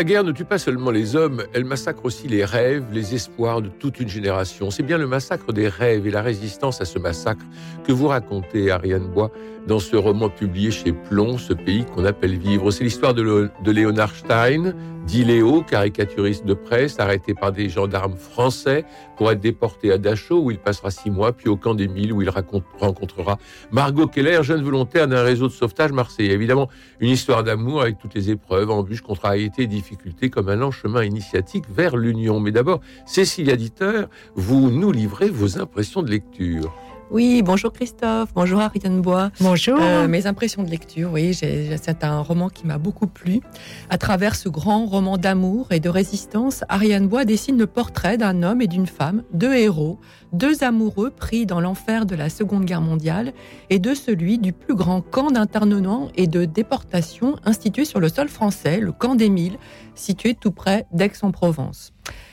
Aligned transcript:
La 0.00 0.04
guerre 0.04 0.24
ne 0.24 0.32
tue 0.32 0.46
pas 0.46 0.56
seulement 0.56 0.90
les 0.90 1.14
hommes, 1.14 1.42
elle 1.52 1.66
massacre 1.66 2.06
aussi 2.06 2.26
les 2.26 2.42
rêves, 2.42 2.86
les 2.90 3.14
espoirs 3.14 3.60
de 3.60 3.68
toute 3.68 4.00
une 4.00 4.08
génération. 4.08 4.70
C'est 4.70 4.82
bien 4.82 4.96
le 4.96 5.06
massacre 5.06 5.52
des 5.52 5.68
rêves 5.68 6.06
et 6.06 6.10
la 6.10 6.22
résistance 6.22 6.80
à 6.80 6.86
ce 6.86 6.98
massacre 6.98 7.44
que 7.84 7.92
vous 7.92 8.08
racontez, 8.08 8.70
Ariane 8.70 9.08
Bois, 9.08 9.30
dans 9.68 9.78
ce 9.78 9.96
roman 9.96 10.30
publié 10.30 10.70
chez 10.70 10.94
Plomb, 10.94 11.36
ce 11.36 11.52
pays 11.52 11.84
qu'on 11.84 12.06
appelle 12.06 12.38
vivre. 12.38 12.70
C'est 12.70 12.82
l'histoire 12.82 13.12
de, 13.12 13.50
Léonard 13.66 14.14
Stein, 14.14 14.72
dit 15.06 15.24
Léo, 15.24 15.62
caricaturiste 15.62 16.44
de 16.44 16.54
presse, 16.54 17.00
arrêté 17.00 17.34
par 17.34 17.52
des 17.52 17.68
gendarmes 17.68 18.16
français 18.16 18.84
pour 19.16 19.30
être 19.30 19.40
déporté 19.40 19.92
à 19.92 19.98
Dachau, 19.98 20.40
où 20.40 20.50
il 20.50 20.58
passera 20.58 20.90
six 20.90 21.10
mois, 21.10 21.32
puis 21.32 21.48
au 21.48 21.56
camp 21.56 21.74
d'Émile, 21.74 22.12
où 22.12 22.22
il 22.22 22.30
rencontrera 22.30 23.38
Margot 23.70 24.06
Keller, 24.06 24.42
jeune 24.42 24.62
volontaire 24.62 25.08
d'un 25.08 25.22
réseau 25.22 25.48
de 25.48 25.52
sauvetage 25.52 25.92
marseillais. 25.92 26.32
Évidemment, 26.32 26.68
une 27.00 27.10
histoire 27.10 27.44
d'amour 27.44 27.82
avec 27.82 27.98
toutes 27.98 28.14
les 28.14 28.30
épreuves, 28.30 28.70
embûches, 28.70 29.02
contrariétés 29.02 29.66
difficultés, 29.66 30.30
comme 30.30 30.48
un 30.48 30.56
lent 30.56 30.70
chemin 30.70 31.04
initiatique 31.04 31.64
vers 31.68 31.96
l'union. 31.96 32.40
Mais 32.40 32.52
d'abord, 32.52 32.80
Cécilia 33.06 33.56
Dieter, 33.56 34.04
vous 34.34 34.70
nous 34.70 34.92
livrez 34.92 35.28
vos 35.28 35.58
impressions 35.58 36.02
de 36.02 36.10
lecture. 36.10 36.72
Oui, 37.10 37.42
bonjour 37.42 37.72
Christophe, 37.72 38.28
bonjour 38.36 38.60
Ariane 38.60 39.02
Bois. 39.02 39.32
Bonjour. 39.40 39.76
Euh, 39.80 40.06
mes 40.06 40.28
impressions 40.28 40.62
de 40.62 40.70
lecture, 40.70 41.10
oui, 41.12 41.34
c'est 41.34 42.04
un 42.04 42.20
roman 42.20 42.48
qui 42.48 42.68
m'a 42.68 42.78
beaucoup 42.78 43.08
plu. 43.08 43.40
À 43.88 43.98
travers 43.98 44.36
ce 44.36 44.48
grand 44.48 44.86
roman 44.86 45.18
d'amour 45.18 45.72
et 45.72 45.80
de 45.80 45.88
résistance, 45.88 46.62
Ariane 46.68 47.08
Bois 47.08 47.24
dessine 47.24 47.58
le 47.58 47.66
portrait 47.66 48.16
d'un 48.16 48.44
homme 48.44 48.62
et 48.62 48.68
d'une 48.68 48.86
femme, 48.86 49.24
deux 49.32 49.54
héros, 49.54 49.98
deux 50.32 50.62
amoureux 50.62 51.10
pris 51.10 51.46
dans 51.46 51.60
l'enfer 51.60 52.06
de 52.06 52.14
la 52.14 52.28
Seconde 52.28 52.64
Guerre 52.64 52.80
mondiale 52.80 53.32
et 53.70 53.80
de 53.80 53.92
celui 53.92 54.38
du 54.38 54.52
plus 54.52 54.76
grand 54.76 55.00
camp 55.00 55.32
d'internement 55.32 56.10
et 56.14 56.28
de 56.28 56.44
déportation 56.44 57.34
institué 57.44 57.84
sur 57.84 57.98
le 57.98 58.08
sol 58.08 58.28
français, 58.28 58.78
le 58.78 58.92
camp 58.92 59.16
d'Émile, 59.16 59.58
situé 59.96 60.34
tout 60.34 60.52
près 60.52 60.86
d'Aix-en-Provence. 60.92 61.92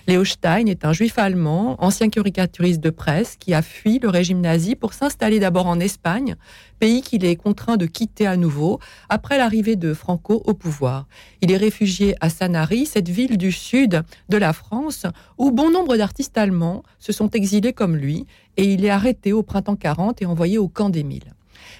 Léo 0.09 0.23
Stein 0.23 0.67
est 0.67 0.85
un 0.85 0.93
juif 0.93 1.19
allemand, 1.19 1.75
ancien 1.83 2.07
caricaturiste 2.07 2.79
de 2.79 2.89
presse, 2.89 3.35
qui 3.35 3.53
a 3.53 3.61
fui 3.61 3.99
le 3.99 4.07
régime 4.07 4.39
nazi 4.39 4.77
pour 4.77 4.93
s'installer 4.93 5.41
d'abord 5.41 5.67
en 5.67 5.81
Espagne, 5.81 6.37
pays 6.79 7.01
qu'il 7.01 7.25
est 7.25 7.35
contraint 7.35 7.75
de 7.75 7.87
quitter 7.87 8.25
à 8.25 8.37
nouveau 8.37 8.79
après 9.09 9.37
l'arrivée 9.37 9.75
de 9.75 9.93
Franco 9.93 10.41
au 10.45 10.53
pouvoir. 10.53 11.07
Il 11.41 11.51
est 11.51 11.57
réfugié 11.57 12.15
à 12.21 12.29
Sanary, 12.29 12.85
cette 12.85 13.09
ville 13.09 13.37
du 13.37 13.51
sud 13.51 14.01
de 14.29 14.37
la 14.37 14.53
France, 14.53 15.05
où 15.37 15.51
bon 15.51 15.71
nombre 15.71 15.97
d'artistes 15.97 16.37
allemands 16.37 16.83
se 16.99 17.11
sont 17.11 17.29
exilés 17.31 17.73
comme 17.73 17.97
lui, 17.97 18.25
et 18.55 18.63
il 18.63 18.85
est 18.85 18.89
arrêté 18.89 19.33
au 19.33 19.43
printemps 19.43 19.75
40 19.75 20.21
et 20.21 20.25
envoyé 20.25 20.57
au 20.57 20.69
camp 20.69 20.89
d'Émile. 20.89 21.33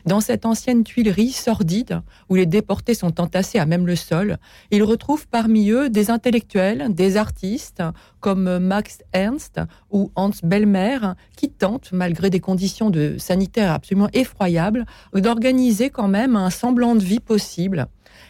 Dans 0.06 0.22
cette 0.22 0.46
ancienne 0.46 0.84
tuilerie 0.84 1.32
sordide, 1.32 2.02
où 2.30 2.36
les 2.36 2.46
déportés 2.46 2.94
sont 2.94 3.20
entassés 3.20 3.60
à 3.60 3.66
même 3.66 3.88
le 3.88 3.96
sol, 3.96 4.38
il 4.72 4.84
retrouve 4.84 5.28
parmi 5.28 5.70
eux 5.70 5.90
des 5.90 6.10
intellectuels, 6.10 6.94
des 6.94 7.18
artistes, 7.18 7.84
comme 8.20 8.60
Max 8.60 9.00
Ernst 9.14 9.62
ou 9.92 10.12
Hans 10.16 10.32
Bellmer, 10.44 11.00
qui 11.36 11.50
tentent, 11.50 11.92
malgré 11.92 12.30
des 12.30 12.40
conditions 12.40 12.90
de 12.90 13.16
sanitaires 13.18 13.72
absolument 13.72 14.10
effroyables, 14.14 14.86
d'organiser 15.14 15.90
quand 15.90 16.08
même 16.08 16.36
un 16.36 16.50
semblant 16.50 16.96
de 16.96 17.04
vie 17.04 17.20
possible 17.20 17.88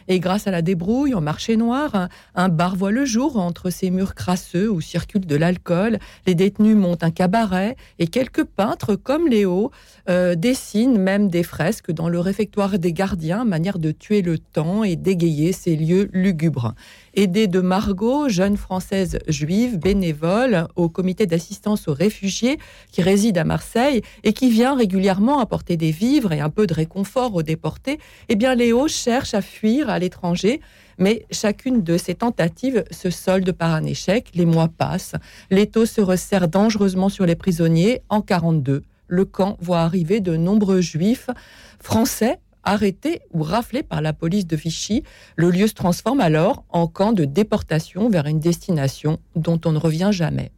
et 0.08 0.20
grâce 0.20 0.48
à 0.48 0.52
la 0.52 0.62
débrouille 0.62 1.14
au 1.14 1.22
marché 1.22 1.58
noir, 1.58 2.10
un 2.36 2.50
bar 2.50 2.76
voit 2.76 2.92
le 2.92 3.06
jour 3.06 3.38
entre 3.38 3.70
ces 3.70 3.90
murs 3.90 4.16
crasseux 4.16 4.70
où 4.70 4.82
circule 4.82 5.26
de 5.26 5.36
l'alcool. 5.36 6.00
Les 6.26 6.36
détenus 6.36 6.76
montent 6.76 7.04
un 7.04 7.12
cabaret 7.12 7.76
et 8.00 8.08
quelques 8.08 8.44
peintres 8.44 8.96
comme 8.96 9.28
Léo 9.28 9.72
euh, 10.10 10.36
dessinent 10.36 10.98
même 10.98 11.30
des 11.30 11.44
fresques 11.44 11.92
dans 11.92 12.10
le 12.10 12.20
réfectoire 12.20 12.80
des 12.80 12.94
gardiens, 12.94 13.46
manière 13.46 13.80
de 13.80 13.92
tuer 13.92 14.22
le 14.22 14.38
temps 14.38 14.84
et 14.84 14.96
d'égayer 14.96 15.52
ces 15.52 15.76
lieux 15.76 16.10
lugubres 16.14 16.74
aidée 17.18 17.48
de 17.48 17.62
Margot, 17.62 18.30
jeune 18.30 18.58
française 18.58 19.18
juive 19.28 19.80
bénévole 19.80 20.68
au 20.76 20.88
comité 20.88 21.26
d'assistance 21.26 21.88
aux 21.88 21.94
réfugiés 21.94 22.60
qui 22.92 23.02
réside 23.02 23.40
à 23.40 23.44
Marseille 23.44 24.04
et 24.24 24.34
qui 24.34 24.52
vient 24.52 24.76
régulièrement 24.76 25.40
apporter 25.40 25.78
des 25.78 25.90
vivres 25.90 26.32
et 26.32 26.40
un 26.40 26.52
peu 26.52 26.68
de 26.68 26.76
réconfort 26.76 27.34
aux 27.34 27.42
déportés, 27.42 27.98
eh 28.30 28.36
bien 28.36 28.54
Léo 28.54 28.88
cherche 28.88 29.34
à 29.34 29.42
fuir 29.42 29.90
à 29.90 29.98
l'étranger. 29.98 30.62
Mais 31.00 31.26
chacune 31.32 31.84
de 31.84 31.98
ces 31.98 32.16
tentatives 32.16 32.84
se 32.92 33.10
solde 33.10 33.52
par 33.52 33.74
un 33.74 33.84
échec. 33.84 34.30
Les 34.34 34.46
mois 34.46 34.68
passent. 34.68 35.14
L'étau 35.52 35.86
se 35.86 36.02
resserre 36.02 36.48
dangereusement 36.48 37.10
sur 37.10 37.26
les 37.26 37.36
prisonniers. 37.36 38.02
En 38.10 38.22
42, 38.22 38.84
le 39.08 39.26
camp 39.26 39.58
voit 39.60 39.80
arriver 39.80 40.20
de 40.20 40.36
nombreux 40.36 40.82
juifs 40.82 41.30
français 41.80 42.40
arrêté 42.68 43.22
ou 43.32 43.44
raflé 43.44 43.82
par 43.82 44.02
la 44.02 44.12
police 44.14 44.46
de 44.46 44.56
Vichy. 44.58 45.04
Le 45.38 45.50
lieu 45.50 45.68
se 45.68 45.74
transforme 45.74 46.20
alors 46.20 46.66
en 46.70 46.88
camp 46.88 47.14
de 47.14 47.24
déportation 47.24 48.10
vers 48.10 48.26
une 48.26 48.40
destination 48.40 49.20
dont 49.36 49.60
on 49.66 49.72
ne 49.72 49.78
revient 49.78 50.10
jamais. 50.12 50.52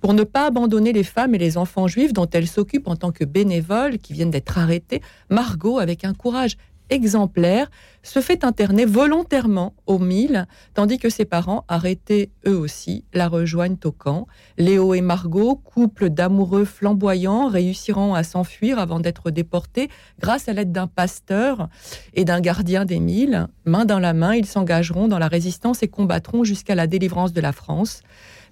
Pour 0.00 0.14
ne 0.14 0.22
pas 0.22 0.46
abandonner 0.46 0.92
les 0.92 1.02
femmes 1.02 1.34
et 1.34 1.38
les 1.38 1.58
enfants 1.58 1.88
juifs 1.88 2.12
dont 2.12 2.28
elle 2.30 2.46
s'occupe 2.46 2.86
en 2.86 2.94
tant 2.94 3.10
que 3.10 3.24
bénévole 3.24 3.98
qui 3.98 4.12
viennent 4.12 4.30
d'être 4.30 4.56
arrêtés, 4.56 5.02
Margot, 5.28 5.80
avec 5.80 6.04
un 6.04 6.14
courage 6.14 6.56
exemplaire, 6.90 7.70
se 8.02 8.20
fait 8.20 8.44
interner 8.44 8.84
volontairement 8.84 9.74
au 9.86 9.98
Mille, 9.98 10.46
tandis 10.74 10.98
que 10.98 11.10
ses 11.10 11.24
parents, 11.24 11.64
arrêtés 11.68 12.30
eux 12.46 12.56
aussi, 12.56 13.04
la 13.12 13.28
rejoignent 13.28 13.78
au 13.84 13.92
camp. 13.92 14.26
Léo 14.56 14.94
et 14.94 15.00
Margot, 15.00 15.56
couple 15.56 16.08
d'amoureux 16.10 16.64
flamboyants, 16.64 17.48
réussiront 17.48 18.14
à 18.14 18.22
s'enfuir 18.22 18.78
avant 18.78 19.00
d'être 19.00 19.30
déportés 19.30 19.88
grâce 20.20 20.48
à 20.48 20.52
l'aide 20.52 20.72
d'un 20.72 20.86
pasteur 20.86 21.68
et 22.14 22.24
d'un 22.24 22.40
gardien 22.40 22.84
des 22.84 23.00
Milles. 23.00 23.46
Main 23.64 23.84
dans 23.84 23.98
la 23.98 24.14
main, 24.14 24.34
ils 24.34 24.46
s'engageront 24.46 25.08
dans 25.08 25.18
la 25.18 25.28
résistance 25.28 25.82
et 25.82 25.88
combattront 25.88 26.44
jusqu'à 26.44 26.74
la 26.74 26.86
délivrance 26.86 27.32
de 27.32 27.40
la 27.40 27.52
France. 27.52 28.02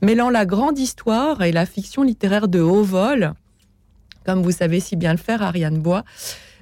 Mêlant 0.03 0.29
la 0.29 0.45
grande 0.45 0.79
histoire 0.79 1.43
et 1.43 1.53
la 1.53 1.65
fiction 1.65 2.03
littéraire 2.03 2.49
de 2.49 2.61
haut 2.61 2.83
vol, 2.83 3.33
comme 4.27 4.43
vous 4.43 4.51
savez 4.51 4.81
si 4.81 4.97
bien 4.97 5.13
le 5.13 5.19
faire, 5.19 5.41
Ariane 5.41 5.79
Bois, 5.79 6.05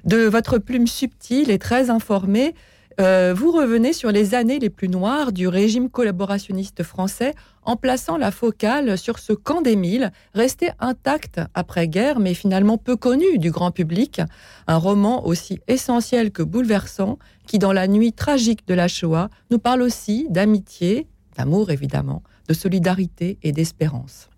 de 0.05 0.27
votre 0.27 0.57
plume 0.57 0.87
subtile 0.87 1.49
et 1.49 1.59
très 1.59 1.89
informée, 1.89 2.53
euh, 3.01 3.33
vous 3.35 3.51
revenez 3.51 3.91
sur 3.91 4.11
les 4.11 4.35
années 4.35 4.59
les 4.59 4.69
plus 4.69 4.87
noires 4.87 5.33
du 5.33 5.49
régime 5.49 5.89
collaborationniste 5.89 6.83
français 6.83 7.33
en 7.63 7.75
plaçant 7.75 8.15
la 8.15 8.31
focale 8.31 8.97
sur 8.97 9.19
ce 9.19 9.33
camp 9.33 9.61
d'Émile, 9.61 10.13
resté 10.33 10.69
intact 10.79 11.41
après-guerre, 11.53 12.19
mais 12.19 12.33
finalement 12.33 12.77
peu 12.77 12.95
connu 12.95 13.37
du 13.37 13.51
grand 13.51 13.71
public. 13.71 14.21
Un 14.67 14.77
roman 14.77 15.25
aussi 15.25 15.59
essentiel 15.67 16.31
que 16.31 16.43
bouleversant, 16.43 17.19
qui 17.47 17.59
dans 17.59 17.73
la 17.73 17.87
nuit 17.87 18.13
tragique 18.13 18.65
de 18.65 18.73
la 18.73 18.87
Shoah 18.87 19.29
nous 19.51 19.59
parle 19.59 19.81
aussi 19.81 20.27
d'amitié, 20.29 21.07
d'amour 21.37 21.71
évidemment, 21.71 22.23
de 22.47 22.53
solidarité 22.53 23.39
et 23.43 23.51
d'espérance. 23.51 24.29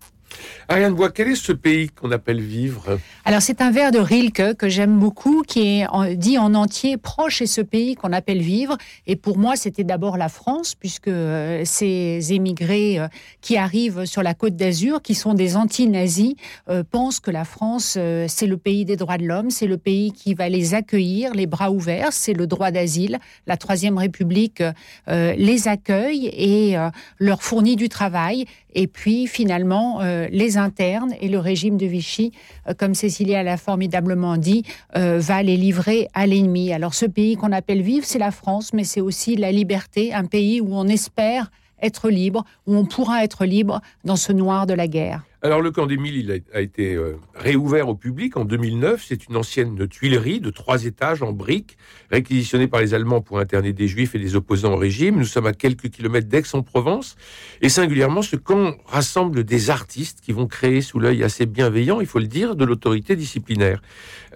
Ariane 0.68 0.94
Bois, 0.94 1.10
quel 1.10 1.28
est 1.28 1.34
ce 1.34 1.52
pays 1.52 1.88
qu'on 1.88 2.10
appelle 2.10 2.40
vivre? 2.40 2.98
Alors 3.24 3.42
c'est 3.42 3.60
un 3.60 3.70
vers 3.70 3.90
de 3.90 3.98
Rilke 3.98 4.54
que 4.54 4.68
j'aime 4.68 4.98
beaucoup, 4.98 5.42
qui 5.42 5.80
est 5.80 5.86
dit 6.16 6.38
en 6.38 6.54
entier 6.54 6.96
proche 6.96 7.40
est 7.42 7.46
ce 7.46 7.60
pays 7.60 7.94
qu'on 7.94 8.12
appelle 8.12 8.40
vivre. 8.40 8.76
Et 9.06 9.16
pour 9.16 9.38
moi, 9.38 9.56
c'était 9.56 9.84
d'abord 9.84 10.16
la 10.16 10.28
France, 10.28 10.74
puisque 10.74 11.08
euh, 11.08 11.62
ces 11.64 12.32
émigrés 12.32 12.98
euh, 12.98 13.08
qui 13.40 13.56
arrivent 13.56 14.04
sur 14.04 14.22
la 14.22 14.34
côte 14.34 14.56
d'Azur, 14.56 15.02
qui 15.02 15.14
sont 15.14 15.34
des 15.34 15.56
anti-nazis, 15.56 16.34
euh, 16.68 16.82
pensent 16.88 17.20
que 17.20 17.30
la 17.30 17.44
France, 17.44 17.98
c'est 18.26 18.46
le 18.46 18.56
pays 18.56 18.84
des 18.84 18.96
droits 18.96 19.18
de 19.18 19.24
l'homme, 19.24 19.50
c'est 19.50 19.66
le 19.66 19.78
pays 19.78 20.12
qui 20.12 20.34
va 20.34 20.48
les 20.48 20.74
accueillir, 20.74 21.34
les 21.34 21.46
bras 21.46 21.70
ouverts, 21.70 22.12
c'est 22.12 22.32
le 22.32 22.46
droit 22.46 22.70
d'asile. 22.70 23.18
La 23.46 23.56
Troisième 23.56 23.98
République 23.98 24.62
les 25.06 25.68
accueille 25.68 26.26
et 26.26 26.76
leur 27.18 27.42
fournit 27.42 27.76
du 27.76 27.88
travail. 27.88 28.44
Et 28.74 28.86
puis 28.86 29.26
finalement, 29.26 30.00
les 30.30 30.56
internes 30.56 31.14
et 31.20 31.28
le 31.28 31.38
régime 31.38 31.76
de 31.76 31.86
Vichy, 31.86 32.32
euh, 32.68 32.74
comme 32.76 32.94
Cécilia 32.94 33.42
l'a 33.42 33.56
formidablement 33.56 34.36
dit, 34.36 34.64
euh, 34.96 35.18
va 35.20 35.42
les 35.42 35.56
livrer 35.56 36.08
à 36.14 36.26
l'ennemi. 36.26 36.72
Alors 36.72 36.94
ce 36.94 37.06
pays 37.06 37.36
qu'on 37.36 37.52
appelle 37.52 37.82
vivre, 37.82 38.06
c'est 38.06 38.18
la 38.18 38.30
France, 38.30 38.72
mais 38.72 38.84
c'est 38.84 39.00
aussi 39.00 39.36
la 39.36 39.52
liberté, 39.52 40.12
un 40.12 40.24
pays 40.24 40.60
où 40.60 40.68
on 40.72 40.86
espère 40.88 41.50
être 41.80 42.10
libre, 42.10 42.44
où 42.66 42.74
on 42.76 42.84
pourra 42.84 43.24
être 43.24 43.44
libre 43.44 43.80
dans 44.04 44.16
ce 44.16 44.32
noir 44.32 44.66
de 44.66 44.74
la 44.74 44.88
guerre. 44.88 45.27
Alors 45.40 45.60
le 45.60 45.70
camp 45.70 45.86
d'Émile, 45.86 46.16
il 46.16 46.42
a, 46.52 46.60
été 46.60 46.96
euh, 46.96 47.16
réouvert 47.36 47.88
au 47.88 47.94
public 47.94 48.36
en 48.36 48.44
2009. 48.44 49.04
C'est 49.06 49.28
une 49.28 49.36
ancienne 49.36 49.86
tuilerie 49.86 50.40
de 50.40 50.50
trois 50.50 50.84
étages 50.84 51.22
en 51.22 51.30
briques, 51.30 51.76
réquisitionnée 52.10 52.66
par 52.66 52.80
les 52.80 52.92
Allemands 52.92 53.20
pour 53.20 53.38
interner 53.38 53.72
des 53.72 53.86
Juifs 53.86 54.16
et 54.16 54.18
des 54.18 54.34
opposants 54.34 54.72
au 54.72 54.76
régime. 54.76 55.16
Nous 55.16 55.26
sommes 55.26 55.46
à 55.46 55.52
quelques 55.52 55.90
kilomètres 55.90 56.26
d'Aix-en-Provence. 56.26 57.14
Et 57.60 57.68
singulièrement, 57.68 58.22
ce 58.22 58.34
camp 58.34 58.74
rassemble 58.86 59.44
des 59.44 59.70
artistes 59.70 60.20
qui 60.20 60.32
vont 60.32 60.48
créer 60.48 60.80
sous 60.80 60.98
l'œil 60.98 61.22
assez 61.22 61.46
bienveillant, 61.46 62.00
il 62.00 62.08
faut 62.08 62.18
le 62.18 62.26
dire, 62.26 62.56
de 62.56 62.64
l'autorité 62.64 63.14
disciplinaire. 63.14 63.80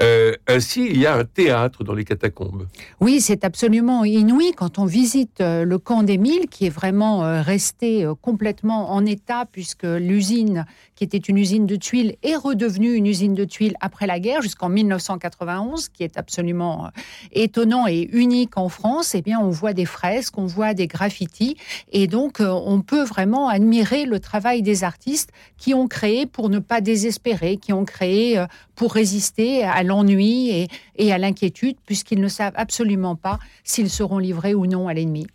Euh, 0.03 0.35
ainsi, 0.47 0.87
il 0.87 1.01
y 1.01 1.07
a 1.07 1.17
un 1.17 1.25
théâtre 1.25 1.83
dans 1.83 1.95
les 1.95 2.05
catacombes. 2.05 2.69
Oui, 3.01 3.21
c'est 3.21 3.43
absolument 3.43 4.05
inouï 4.05 4.53
quand 4.53 4.79
on 4.79 4.85
visite 4.85 5.41
euh, 5.41 5.65
le 5.65 5.79
camp 5.79 6.05
d'Émile, 6.05 6.47
qui 6.49 6.67
est 6.67 6.71
vraiment 6.71 7.43
resté 7.43 8.09
complètement 8.21 8.93
en 8.93 9.05
état, 9.05 9.47
puisque 9.51 9.83
l'usine 9.83 10.65
qui 10.95 11.05
était 11.05 11.19
une 11.19 11.39
usine 11.39 11.67
de 11.67 11.77
tuiles, 11.77 12.17
est 12.23 12.37
redevenue 12.37 12.95
une 12.95 13.07
usine 13.07 13.35
de 13.35 13.45
tuiles 13.45 13.75
après 13.81 14.07
la 14.07 14.21
guerre, 14.21 14.43
jusqu'en 14.43 14.69
1991, 14.69 15.89
qui 15.89 16.03
est 16.03 16.19
absolument 16.19 16.87
euh, 16.87 16.89
étonnant 17.33 17.87
et 17.87 18.09
unique 18.13 18.57
en 18.59 18.69
France. 18.69 19.15
Eh 19.15 19.23
bien, 19.23 19.41
on 19.41 19.51
voit 19.51 19.73
des 19.73 19.85
fresques, 19.85 20.37
on 20.37 20.47
voit 20.47 20.75
des 20.75 20.87
graffitis, 20.87 21.57
et 21.93 22.07
donc 22.07 22.41
euh, 22.41 22.49
on 22.49 22.83
peut 22.83 23.03
vraiment 23.03 23.49
admirer 23.49 24.05
le 24.05 24.21
travail 24.21 24.63
des 24.63 24.85
artistes 24.85 25.31
qui 25.57 25.75
ont 25.75 25.89
créé 25.89 26.27
pour 26.27 26.49
ne 26.49 26.59
pas 26.59 26.81
désespérer, 26.81 27.57
qui 27.57 27.73
ont 27.73 27.85
créé 27.85 28.39
euh, 28.39 28.47
pour 28.75 28.93
résister 28.93 29.65
à 29.65 29.83
l'ennui 29.83 30.69
et, 30.97 31.13
à 31.13 31.19
l'inquiétude, 31.19 31.77
puisqu'ils 31.87 32.21
ne 32.21 32.29
savent 32.29 32.55
absolument 32.57 33.17
pas 33.17 33.39
s'ils 33.65 33.91
seront 33.91 34.19
livrés 34.19 34.55
ou 34.55 34.67
non 34.67 34.89
à 34.89 34.95
l'ennemi. 34.95 35.27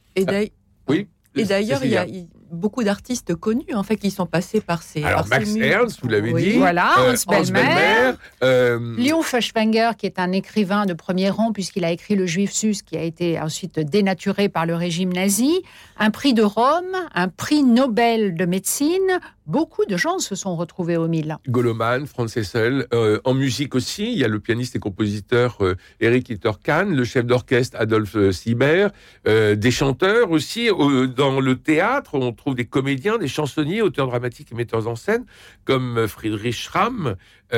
Et 1.36 1.45
d'ailleurs, 1.45 1.83
il 1.83 1.92
y 1.92 1.98
a, 1.98 2.06
beaucoup 2.52 2.84
d'artistes 2.84 3.36
connus 3.36 3.74
en 3.74 3.84
fait 3.84 3.98
qui 3.98 4.12
sont 4.12 4.26
passés 4.26 4.62
par 4.62 4.84
ces. 4.84 5.04
Alors 5.04 5.28
Max 5.28 5.56
Ernst, 5.56 6.00
vous 6.02 6.08
l'avez 6.08 6.34
dit. 6.34 6.58
Voilà, 6.58 6.94
euh, 7.00 7.16
Hans 7.28 7.32
Bellmer. 7.32 8.14
Euh, 8.44 8.96
Léon 8.98 9.22
Feuchtwanger, 9.22 9.92
qui 9.98 10.06
est 10.06 10.20
un 10.20 10.32
écrivain 10.32 10.86
de 10.86 10.94
premier 10.94 11.30
rang 11.30 11.52
puisqu'il 11.52 11.86
a 11.86 11.92
écrit 11.92 12.16
Le 12.16 12.26
Juif 12.26 12.52
sus, 12.52 12.84
qui 12.86 12.98
a 12.98 13.04
été 13.04 13.40
ensuite 13.40 13.80
dénaturé 13.80 14.50
par 14.50 14.66
le 14.66 14.76
régime 14.76 15.14
nazi. 15.14 15.62
Un 15.98 16.12
prix 16.12 16.34
de 16.34 16.44
Rome, 16.44 16.96
un 17.14 17.28
prix 17.28 17.64
Nobel 17.64 18.36
de 18.36 18.46
médecine, 18.46 19.20
beaucoup 19.48 19.86
de 19.86 19.96
gens 19.96 20.20
se 20.20 20.36
sont 20.36 20.56
retrouvés 20.56 20.98
au 20.98 21.08
Milan. 21.08 21.40
Goloman, 21.48 22.06
Franz 22.06 22.38
Hessel. 22.38 22.86
Euh, 22.94 23.20
en 23.24 23.34
musique 23.34 23.74
aussi, 23.76 24.12
il 24.12 24.20
y 24.20 24.26
a 24.26 24.28
le 24.28 24.40
pianiste 24.40 24.76
et 24.76 24.80
compositeur 24.80 25.58
euh, 25.62 25.76
Eric 26.02 26.30
Hitterkan, 26.30 26.86
le 26.86 27.04
chef 27.06 27.26
d'orchestre 27.26 27.78
Adolphe 27.80 28.18
euh, 28.18 28.32
Sieber, 28.32 28.90
des 29.26 29.72
chanteurs 29.72 30.32
aussi. 30.32 30.70
dans 31.16 31.40
le 31.40 31.56
théâtre, 31.56 32.16
on 32.16 32.32
trouve 32.34 32.56
des 32.56 32.66
comédiens, 32.66 33.18
des 33.18 33.28
chansonniers, 33.28 33.82
auteurs 33.82 34.08
dramatiques 34.08 34.52
et 34.52 34.56
metteurs 34.56 34.88
en 34.88 34.96
scène, 34.96 35.26
comme 35.64 36.08
Friedrich 36.08 36.56
Schramm. 36.56 37.16
il 37.54 37.58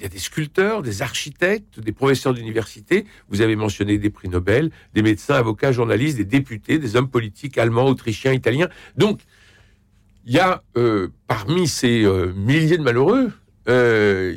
y 0.00 0.04
a 0.04 0.08
des 0.08 0.18
sculpteurs, 0.18 0.82
des 0.82 1.02
architectes, 1.02 1.78
des 1.80 1.92
professeurs 1.92 2.34
d'université. 2.34 3.06
Vous 3.28 3.40
avez 3.40 3.56
mentionné 3.56 3.98
des 3.98 4.10
prix 4.10 4.28
Nobel, 4.28 4.70
des 4.94 5.02
médecins, 5.02 5.34
avocats, 5.34 5.72
journalistes, 5.72 6.16
des 6.16 6.24
députés, 6.24 6.78
des 6.78 6.96
hommes 6.96 7.10
politiques 7.10 7.58
allemands, 7.58 7.86
autrichiens, 7.86 8.32
italiens. 8.32 8.68
Donc, 8.96 9.20
il 10.26 10.32
y 10.32 10.38
a 10.38 10.62
euh, 10.76 11.08
parmi 11.26 11.66
ces 11.68 12.04
euh, 12.04 12.32
milliers 12.34 12.78
de 12.78 12.82
malheureux, 12.82 13.30
euh, 13.68 14.34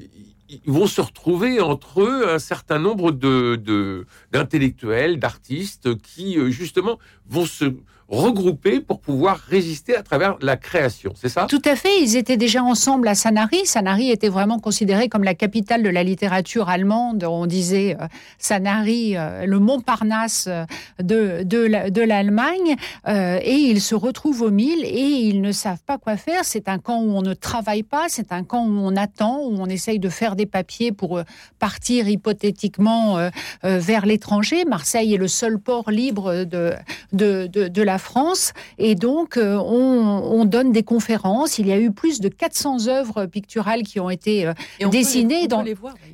ils 0.50 0.60
vont 0.66 0.88
se 0.88 1.00
retrouver 1.02 1.60
entre 1.60 2.02
eux 2.02 2.30
un 2.30 2.40
certain 2.40 2.80
nombre 2.80 3.12
d'intellectuels, 3.12 5.20
d'artistes 5.20 6.02
qui 6.02 6.38
justement 6.52 6.98
vont 7.28 7.46
se 7.46 7.74
regroupés 8.10 8.80
pour 8.80 9.02
pouvoir 9.02 9.38
résister 9.38 9.96
à 9.96 10.02
travers 10.02 10.38
la 10.42 10.56
création, 10.56 11.14
c'est 11.16 11.30
ça? 11.30 11.46
Tout 11.50 11.62
à 11.66 11.76
fait, 11.76 12.02
ils 12.02 12.16
étaient 12.16 12.38
déjà 12.38 12.64
ensemble 12.64 13.08
à 13.08 13.16
Sanary. 13.16 13.66
Sanary 13.66 14.12
était 14.12 14.30
vraiment 14.30 14.60
considéré 14.60 15.10
comme 15.10 15.24
la 15.24 15.36
capitale 15.36 15.84
de 15.84 15.90
la 15.90 16.04
littérature 16.04 16.70
allemande. 16.70 17.26
On 17.26 17.46
disait 17.46 17.98
euh, 18.00 18.08
Sanary, 18.38 19.18
euh, 19.18 19.46
le 19.46 19.60
Montparnasse 19.60 20.48
euh, 20.48 20.66
de, 21.02 21.44
de, 21.44 22.02
l'Allemagne. 22.02 22.76
et 23.08 23.56
ils 23.56 23.82
se 23.82 23.96
retrouvent 23.96 24.44
au 24.44 24.52
mille 24.52 24.86
et 24.86 25.02
ils 25.02 25.42
ne 25.42 25.52
savent 25.52 25.84
pas 25.86 25.98
quoi 25.98 26.16
faire. 26.16 26.46
C'est 26.46 26.70
un 26.70 26.78
camp 26.78 27.02
où 27.02 27.12
on 27.12 27.22
ne 27.22 27.34
travaille 27.34 27.84
pas, 27.84 28.06
c'est 28.08 28.32
un 28.32 28.44
camp 28.44 28.66
où 28.66 28.80
on 28.80 28.96
attend, 28.96 29.40
où 29.40 29.56
on 29.60 29.66
essaye 29.66 30.00
de 30.00 30.10
faire 30.10 30.36
des 30.36 30.46
papiers 30.46 30.92
pour 30.92 31.22
partir 31.60 32.08
hypothétiquement 32.08 33.30
vers 33.64 34.06
l'étranger. 34.06 34.64
Marseille 34.66 35.14
est 35.14 35.18
le 35.18 35.28
seul 35.28 35.60
port 35.60 35.92
libre 35.92 36.46
de, 36.46 36.74
de, 37.12 37.48
de, 37.48 37.68
de 37.68 37.82
la 37.82 37.97
France. 37.98 38.54
Et 38.78 38.96
donc, 38.96 39.38
euh, 39.38 39.56
on, 39.56 40.46
donne 40.46 40.72
des 40.72 40.84
conférences. 40.84 41.58
Il 41.58 41.68
y 41.68 41.74
a 41.74 41.80
eu 41.80 41.92
plus 41.92 42.22
de 42.22 42.30
400 42.30 42.88
œuvres 42.88 43.26
picturales 43.26 43.84
qui 43.84 44.00
ont 44.00 44.10
été 44.10 44.48
euh, 44.48 44.54
dessinées 44.90 45.48
dans, 45.48 45.64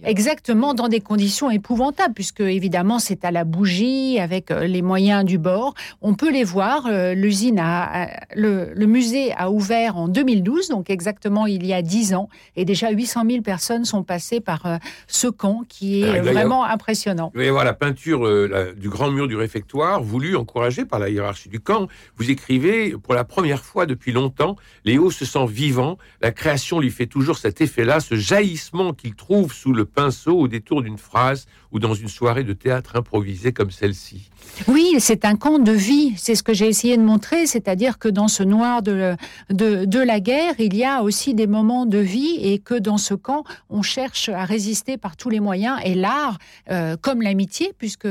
exactement 0.03 0.73
dans 0.73 0.87
des 0.87 1.01
conditions 1.01 1.51
épouvantables, 1.51 2.13
puisque 2.13 2.39
évidemment, 2.39 2.99
c'est 2.99 3.25
à 3.25 3.31
la 3.31 3.43
bougie, 3.43 4.19
avec 4.19 4.49
euh, 4.49 4.65
les 4.65 4.81
moyens 4.81 5.23
du 5.23 5.37
bord. 5.37 5.75
On 6.01 6.15
peut 6.15 6.31
les 6.31 6.43
voir. 6.43 6.89
L'usine 7.15 7.59
a, 7.59 8.09
le, 8.35 8.73
musée 8.85 9.33
a 9.33 9.51
ouvert 9.51 9.97
en 9.97 10.07
2012, 10.07 10.69
donc 10.69 10.89
exactement 10.89 11.45
il 11.45 11.65
y 11.65 11.73
a 11.73 11.81
10 11.81 12.15
ans. 12.15 12.29
Et 12.55 12.65
déjà 12.65 12.89
800 12.89 13.23
000 13.29 13.41
personnes 13.41 13.85
sont 13.85 14.03
passées 14.03 14.39
par 14.39 14.79
ce 15.07 15.27
camp 15.27 15.63
qui 15.67 16.01
est 16.01 16.21
vraiment 16.21 16.63
impressionnant. 16.63 17.31
Vous 17.33 17.41
allez 17.41 17.51
voir 17.51 17.65
la 17.65 17.73
peinture 17.73 18.27
du 18.75 18.89
grand 18.89 19.11
mur 19.11 19.27
du 19.27 19.35
réfectoire, 19.35 20.01
voulu, 20.01 20.35
encouragé 20.35 20.85
par 20.85 20.99
la 20.99 21.09
hiérarchie 21.09 21.49
du 21.49 21.59
camp 21.59 21.72
vous 22.17 22.29
écrivez 22.29 22.95
pour 22.97 23.13
la 23.13 23.23
première 23.23 23.63
fois 23.63 23.85
depuis 23.85 24.11
longtemps, 24.11 24.55
Léo 24.85 25.11
se 25.11 25.25
sent 25.25 25.45
vivant, 25.47 25.97
la 26.21 26.31
création 26.31 26.79
lui 26.79 26.91
fait 26.91 27.07
toujours 27.07 27.37
cet 27.37 27.61
effet-là, 27.61 27.99
ce 27.99 28.15
jaillissement 28.15 28.93
qu'il 28.93 29.15
trouve 29.15 29.53
sous 29.53 29.73
le 29.73 29.85
pinceau 29.85 30.37
au 30.39 30.47
détour 30.47 30.81
d'une 30.81 30.97
phrase 30.97 31.47
ou 31.71 31.79
dans 31.79 31.93
une 31.93 32.07
soirée 32.07 32.43
de 32.43 32.53
théâtre 32.53 32.95
improvisée 32.95 33.53
comme 33.53 33.71
celle-ci. 33.71 34.29
Oui, 34.67 34.95
c'est 34.99 35.25
un 35.25 35.35
camp 35.35 35.59
de 35.59 35.71
vie, 35.71 36.13
c'est 36.17 36.35
ce 36.35 36.43
que 36.43 36.53
j'ai 36.53 36.67
essayé 36.67 36.95
de 36.97 37.01
montrer, 37.01 37.47
c'est-à-dire 37.47 37.97
que 37.97 38.07
dans 38.07 38.27
ce 38.27 38.43
noir 38.43 38.81
de, 38.81 39.15
de, 39.49 39.99
la 39.99 40.19
guerre, 40.19 40.53
il 40.59 40.75
y 40.75 40.83
a 40.83 41.01
aussi 41.01 41.33
des 41.33 41.47
moments 41.47 41.85
de 41.85 41.97
vie 41.97 42.37
et 42.41 42.59
que 42.59 42.75
dans 42.75 42.97
ce 42.97 43.13
camp, 43.13 43.43
on 43.69 43.81
cherche 43.81 44.29
à 44.29 44.45
résister 44.45 44.97
par 44.97 45.17
tous 45.17 45.29
les 45.29 45.39
moyens 45.39 45.79
et 45.83 45.95
l'art, 45.95 46.37
euh, 46.69 46.95
comme 47.01 47.21
l'amitié, 47.21 47.73
puisque 47.77 48.07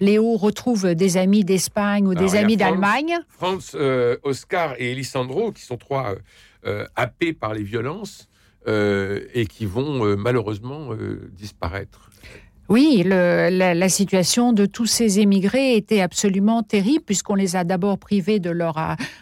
Léo 0.00 0.36
retrouve 0.36 0.94
des 0.94 1.16
amis 1.16 1.44
d'Espagne 1.44 2.06
ou 2.06 2.14
des 2.14 2.36
amis 2.36 2.56
d'Allemagne. 2.56 3.18
France, 3.28 3.72
euh, 3.74 4.16
Oscar 4.22 4.74
et 4.78 4.92
Elisandro, 4.92 5.52
qui 5.52 5.62
sont 5.62 5.78
trois 5.78 6.14
euh, 6.66 6.86
happés 6.96 7.32
par 7.32 7.54
les 7.54 7.62
violences 7.62 8.28
et 8.66 9.46
qui 9.48 9.64
vont 9.64 10.14
malheureusement 10.18 10.90
disparaître. 11.32 12.10
Oui, 12.68 13.02
la, 13.02 13.88
situation 13.88 14.52
de 14.52 14.66
tous 14.66 14.84
ces 14.84 15.20
émigrés 15.20 15.74
était 15.76 16.02
absolument 16.02 16.62
terrible 16.62 17.02
puisqu'on 17.04 17.34
les 17.34 17.56
a 17.56 17.64
d'abord 17.64 17.96
privés 17.98 18.38
de 18.40 18.50
leur, 18.50 18.76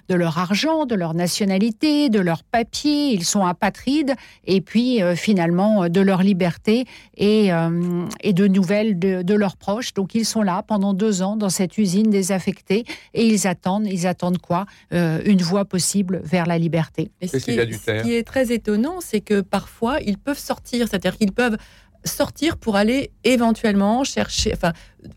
de 0.09 0.15
leur 0.17 0.39
argent, 0.39 0.85
de 0.85 0.97
leur 0.97 1.15
nationalité, 1.15 2.09
de 2.09 2.19
leurs 2.19 2.43
papiers. 2.43 3.13
Ils 3.13 3.25
sont 3.25 3.45
apatrides 3.45 4.15
et 4.45 4.61
puis 4.61 5.01
euh, 5.01 5.15
finalement 5.15 5.89
de 5.89 6.01
leur 6.01 6.25
liberté 6.25 6.87
et, 7.17 7.53
euh, 7.53 8.05
et 8.21 8.33
de 8.33 8.49
nouvelles 8.49 8.99
de, 8.99 9.35
leurs 9.35 9.57
proches. 9.57 9.95
Donc 9.95 10.17
ils 10.17 10.25
sont 10.25 10.43
là 10.43 10.65
pendant 10.67 10.93
deux 10.93 11.23
ans 11.23 11.37
dans 11.37 11.51
cette 11.51 11.79
usine 11.79 12.11
désaffectée 12.11 12.85
et 13.15 13.27
ils 13.27 13.47
attendent. 13.47 13.87
Ils 13.87 14.09
attendent 14.09 14.39
quoi 14.39 14.67
euh, 14.93 15.21
Une 15.25 15.43
voie 15.43 15.65
possible 15.65 16.21
vers 16.25 16.47
la 16.47 16.59
liberté. 16.59 17.11
ce, 17.23 17.37
qui 17.37 17.53
est, 17.53 17.73
ce 17.73 18.03
qui 18.03 18.15
est 18.15 18.27
très 18.27 18.53
étonnant, 18.53 19.01
c'est 19.01 19.21
que 19.21 19.41
parfois 19.41 20.01
ils 20.01 20.19
peuvent 20.19 20.39
sortir, 20.39 20.89
c'est-à-dire 20.89 21.17
qu'ils 21.17 21.33
peuvent 21.33 21.57
sortir 22.07 22.57
pour 22.57 22.77
aller 22.77 23.11
éventuellement 23.25 24.05
chercher, 24.05 24.53
enfin, 24.55 24.73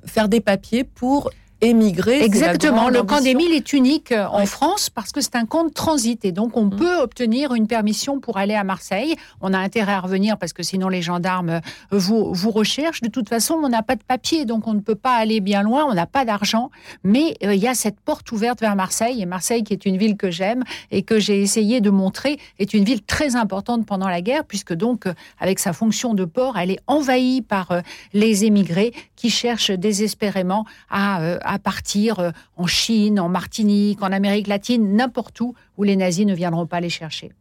faire 0.06 0.30
des 0.30 0.42
papiers 0.42 0.84
pour 0.84 1.32
émigrer. 1.62 2.24
Exactement. 2.24 2.90
Le 2.90 3.04
camp 3.04 3.22
d'Émile 3.22 3.54
est 3.54 3.74
unique 3.74 4.12
euh, 4.12 4.26
en 4.28 4.46
France 4.46 4.90
parce 4.90 5.12
que 5.12 5.22
c'est 5.22 5.36
un 5.36 5.46
camp 5.46 5.66
de 5.66 5.74
transit 5.74 6.24
et 6.24 6.32
donc 6.32 6.56
on 6.56 6.66
mm. 6.66 6.76
peut 6.76 6.98
obtenir 6.98 7.54
une 7.54 7.68
permission 7.68 8.20
pour 8.20 8.38
aller 8.38 8.54
à 8.54 8.64
Marseille. 8.64 9.16
On 9.42 9.54
a 9.54 9.58
intérêt 9.58 9.92
à 9.94 10.00
revenir 10.00 10.38
parce 10.38 10.54
que 10.54 10.64
sinon 10.64 10.88
les 10.88 11.02
gendarmes 11.02 11.50
euh, 11.50 11.60
vous, 11.92 12.34
vous 12.34 12.52
recherchent. 12.52 13.02
De 13.02 13.10
toute 13.10 13.28
façon, 13.28 13.56
on 13.62 13.70
n'a 13.70 13.84
pas 13.84 13.96
de 13.96 14.04
papier 14.04 14.46
donc 14.46 14.68
on 14.68 14.74
ne 14.74 14.80
peut 14.80 14.96
pas 14.96 15.16
aller 15.16 15.42
bien 15.42 15.62
loin. 15.62 15.86
On 15.86 15.94
n'a 15.94 16.06
pas 16.06 16.24
d'argent, 16.24 16.72
mais 17.04 17.36
euh, 17.44 17.54
il 17.54 17.62
y 17.62 17.68
a 17.68 17.76
cette 17.76 18.00
porte 18.00 18.32
ouverte 18.32 18.62
vers 18.62 18.76
Marseille 18.76 19.22
et 19.22 19.26
Marseille 19.26 19.64
qui 19.64 19.74
est 19.74 19.86
une 19.86 19.98
ville 19.98 20.16
que 20.16 20.32
j'aime 20.32 20.64
et 20.92 21.04
que 21.04 21.20
j'ai 21.20 21.42
essayé 21.42 21.82
de 21.82 21.90
montrer 21.90 22.40
est 22.60 22.74
une 22.74 22.84
ville 22.84 23.02
très 23.02 23.36
importante 23.36 23.86
pendant 23.86 24.08
la 24.08 24.22
guerre 24.22 24.46
puisque 24.46 24.74
donc 24.74 25.06
avec 25.40 25.60
sa 25.60 25.74
fonction 25.74 26.14
de 26.14 26.26
port, 26.26 26.58
elle 26.58 26.72
est 26.72 26.80
envahie 26.88 27.42
par 27.42 27.82
les 28.14 28.46
émigrés 28.46 28.94
qui 29.16 29.30
cherchent 29.30 29.72
désespérément 29.72 30.66
à 30.90 31.20
à 31.49 31.49
partir 31.58 32.20
euh, 32.20 32.32
en 32.58 32.68
Chine, 32.68 33.20
en 33.20 33.30
Martinique, 33.30 34.04
en 34.04 34.12
Amérique 34.12 34.48
latine, 34.48 34.96
n'importe 34.96 35.40
où 35.42 35.56
où 35.78 35.84
les 35.84 35.96
nazis 35.96 36.26
ne 36.26 36.36
viendront 36.36 36.68
pas 36.68 36.82
les 36.82 36.90
chercher. 36.90 37.32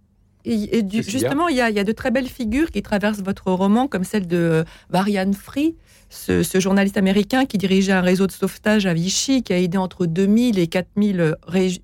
Et, 0.45 0.83
justement, 1.03 1.49
il 1.49 1.57
y, 1.57 1.61
a, 1.61 1.69
il 1.69 1.77
y, 1.77 1.81
a, 1.81 1.85
de 1.85 1.93
très 1.93 2.11
belles 2.11 2.29
figures 2.29 2.71
qui 2.71 2.81
traversent 2.81 3.21
votre 3.21 3.53
roman, 3.53 3.87
comme 3.87 4.05
celle 4.05 4.27
de 4.27 4.65
Varian 4.88 5.33
Free, 5.33 5.77
ce, 6.09 6.61
journaliste 6.61 6.97
américain 6.97 7.45
qui 7.45 7.59
dirigeait 7.59 7.93
un 7.93 8.00
réseau 8.00 8.27
de 8.27 8.33
sauvetage 8.33 8.87
à 8.87 8.95
Vichy, 8.95 9.43
qui 9.43 9.53
a 9.53 9.59
aidé 9.59 9.79
entre 9.79 10.07
2000 10.07 10.59
et 10.59 10.67
4000 10.67 11.37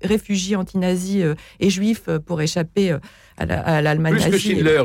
réfugiés 0.03 0.55
anti-nazis 0.55 1.23
euh, 1.23 1.35
et 1.59 1.69
juifs 1.69 2.03
euh, 2.07 2.19
pour 2.19 2.41
échapper 2.41 2.91
euh, 2.91 2.99
à 3.37 3.81
l'Allemagne 3.81 4.13
Plus 4.13 4.31
que 4.31 4.37
Schindler, 4.37 4.81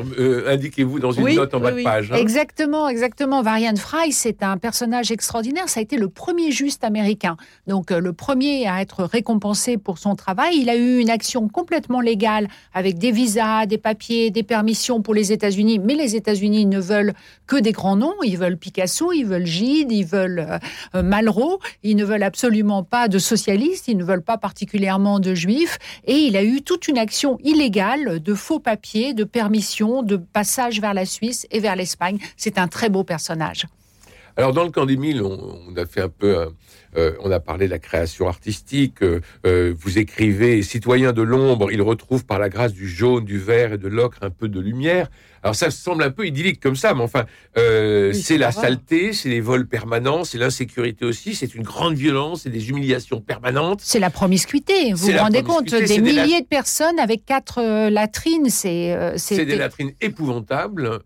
indiquez-vous 0.48 0.98
dans 0.98 1.12
une 1.12 1.36
note 1.36 1.54
en 1.54 1.60
bas 1.60 1.70
de 1.70 1.84
page. 1.84 2.10
Hein. 2.10 2.16
Exactement, 2.16 2.88
exactement. 2.88 3.42
Varian 3.42 3.76
Fry, 3.76 4.10
c'est 4.10 4.42
un 4.42 4.56
personnage 4.56 5.12
extraordinaire. 5.12 5.68
Ça 5.68 5.78
a 5.78 5.82
été 5.84 5.96
le 5.96 6.08
premier 6.08 6.50
juste 6.50 6.82
américain. 6.82 7.36
Donc, 7.68 7.92
le 7.92 8.12
premier 8.12 8.66
à 8.66 8.82
être 8.82 9.04
récompensé 9.04 9.78
pour 9.78 9.98
son 9.98 10.16
travail. 10.16 10.56
Il 10.56 10.68
a 10.68 10.74
eu 10.74 10.98
une 10.98 11.10
action 11.10 11.48
complètement 11.48 12.00
légale 12.00 12.48
avec 12.74 12.98
des 12.98 13.12
visas, 13.12 13.66
des 13.66 13.78
papiers, 13.78 14.32
des 14.32 14.42
permissions 14.42 15.00
pour 15.00 15.14
les 15.14 15.30
États-Unis. 15.30 15.78
Mais 15.78 15.94
les 15.94 16.16
États-Unis 16.16 16.66
ne 16.66 16.80
veulent 16.80 17.14
que 17.46 17.54
des 17.54 17.70
grands 17.70 17.96
noms. 17.96 18.16
Ils 18.24 18.36
veulent 18.36 18.56
Picasso, 18.56 19.12
ils 19.12 19.26
veulent 19.30 19.46
Gide, 19.46 19.92
ils 19.92 20.04
veulent 20.04 20.46
euh, 20.46 20.58
euh, 20.94 21.02
Malraux, 21.02 21.60
ils 21.82 21.96
ne 21.96 22.04
veulent 22.04 22.22
absolument 22.22 22.82
pas 22.82 23.08
de 23.08 23.18
socialistes, 23.18 23.88
ils 23.88 23.96
ne 23.96 24.04
veulent 24.04 24.22
pas 24.22 24.38
particulièrement 24.38 25.20
de 25.20 25.34
juifs. 25.34 25.78
Et 26.04 26.14
il 26.14 26.36
a 26.36 26.44
eu 26.44 26.62
toute 26.62 26.88
une 26.88 26.98
action 26.98 27.38
illégale 27.42 28.20
de 28.20 28.34
faux 28.34 28.58
papiers, 28.58 29.14
de 29.14 29.24
permission, 29.24 30.02
de 30.02 30.16
passage 30.16 30.80
vers 30.80 30.94
la 30.94 31.06
Suisse 31.06 31.46
et 31.50 31.60
vers 31.60 31.76
l'Espagne. 31.76 32.18
C'est 32.36 32.58
un 32.58 32.68
très 32.68 32.88
beau 32.88 33.04
personnage. 33.04 33.66
Alors 34.36 34.52
dans 34.52 34.64
le 34.64 34.70
camp 34.70 34.86
d'Émile, 34.86 35.22
on, 35.22 35.76
a 35.76 35.86
fait 35.86 36.02
un 36.02 36.08
peu, 36.08 36.48
euh, 36.96 37.12
on 37.20 37.30
a 37.30 37.40
parlé 37.40 37.66
de 37.66 37.70
la 37.70 37.78
création 37.78 38.28
artistique. 38.28 39.02
vous 39.02 39.98
écrivez, 39.98 40.62
citoyen 40.62 41.12
de 41.12 41.22
l'ombre, 41.22 41.70
il 41.72 41.82
retrouve 41.82 42.24
par 42.24 42.38
la 42.38 42.48
grâce 42.48 42.72
du 42.72 42.88
jaune, 42.88 43.24
du 43.24 43.38
vert 43.38 43.72
et 43.72 43.78
de 43.78 43.88
l'ocre 43.88 44.18
un 44.22 44.30
peu 44.30 44.48
de 44.48 44.60
lumière. 44.60 45.08
Alors 45.42 45.54
ça 45.54 45.70
semble 45.70 46.02
un 46.02 46.10
peu 46.10 46.26
idyllique 46.26 46.60
comme 46.60 46.76
ça, 46.76 46.92
mais 46.94 47.02
enfin, 47.02 47.24
euh, 47.56 48.12
c'est 48.12 48.36
la 48.36 48.52
saleté, 48.52 49.12
c'est 49.14 49.30
les 49.30 49.40
vols 49.40 49.66
permanents, 49.66 50.24
c'est 50.24 50.36
l'insécurité 50.36 51.04
aussi, 51.06 51.34
c'est 51.34 51.54
une 51.54 51.62
grande 51.62 51.94
violence, 51.94 52.42
c'est 52.42 52.50
des 52.50 52.68
humiliations 52.68 53.20
permanentes. 53.20 53.80
C'est 53.82 54.00
la 54.00 54.10
promiscuité, 54.10 54.92
vous 54.92 55.06
vous 55.06 55.18
rendez 55.18 55.42
compte 55.42 55.74
Des 55.74 56.00
milliers 56.00 56.42
de 56.42 56.46
personnes 56.46 56.98
avec 56.98 57.24
quatre 57.24 57.60
euh, 57.60 57.90
latrines, 57.90 58.50
c'est... 58.50 58.94
Euh, 58.94 59.14
c'est 59.16 59.46
des 59.46 59.56
latrines 59.56 59.92
épouvantables. 60.00 61.00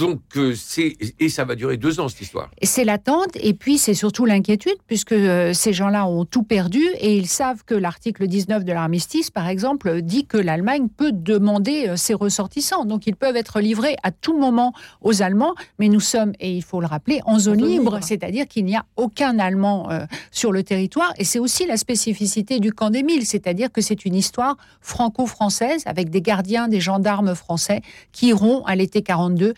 Donc, 0.00 0.22
euh, 0.36 0.54
c'est 0.56 0.96
et 1.18 1.28
ça 1.28 1.44
va 1.44 1.54
durer 1.54 1.76
deux 1.76 2.00
ans 2.00 2.08
cette 2.08 2.22
histoire. 2.22 2.50
C'est 2.62 2.84
l'attente 2.84 3.36
et 3.38 3.52
puis 3.52 3.76
c'est 3.76 3.92
surtout 3.92 4.24
l'inquiétude 4.24 4.78
puisque 4.86 5.12
euh, 5.12 5.52
ces 5.52 5.74
gens-là 5.74 6.06
ont 6.06 6.24
tout 6.24 6.42
perdu 6.42 6.82
et 7.00 7.18
ils 7.18 7.26
savent 7.26 7.64
que 7.66 7.74
l'article 7.74 8.26
19 8.26 8.64
de 8.64 8.72
l'armistice, 8.72 9.30
par 9.30 9.46
exemple, 9.46 10.00
dit 10.00 10.24
que 10.24 10.38
l'Allemagne 10.38 10.88
peut 10.88 11.12
demander 11.12 11.88
euh, 11.88 11.96
ses 11.96 12.14
ressortissants. 12.14 12.86
Donc, 12.86 13.06
ils 13.06 13.14
peuvent 13.14 13.36
être 13.36 13.60
livrés 13.60 13.96
à 14.02 14.10
tout 14.10 14.38
moment 14.38 14.72
aux 15.02 15.20
Allemands. 15.20 15.54
Mais 15.78 15.88
nous 15.88 16.00
sommes, 16.00 16.32
et 16.40 16.50
il 16.50 16.62
faut 16.62 16.80
le 16.80 16.86
rappeler, 16.86 17.20
en 17.26 17.38
zone, 17.38 17.62
libre, 17.62 17.98
c'est-à-dire 18.00 18.48
qu'il 18.48 18.64
n'y 18.64 18.76
a 18.76 18.86
aucun 18.96 19.38
Allemand 19.38 19.90
sur 20.30 20.50
le 20.50 20.62
territoire. 20.62 21.12
Et 21.18 21.24
c'est 21.24 21.38
aussi 21.38 21.66
la 21.66 21.76
spécificité 21.76 22.58
du 22.58 22.72
camp 22.72 22.88
des 22.88 23.02
Milles, 23.02 23.26
c'est-à-dire 23.26 23.70
que 23.70 23.82
c'est 23.82 24.06
une 24.06 24.14
histoire 24.14 24.56
franco-française 24.80 25.82
avec 25.84 26.08
des 26.08 26.22
gardiens, 26.22 26.68
des 26.68 26.80
gendarmes 26.80 27.34
français 27.34 27.82
qui 28.12 28.28
iront 28.28 28.64
à 28.64 28.76
l'été 28.76 29.02
42 29.02 29.54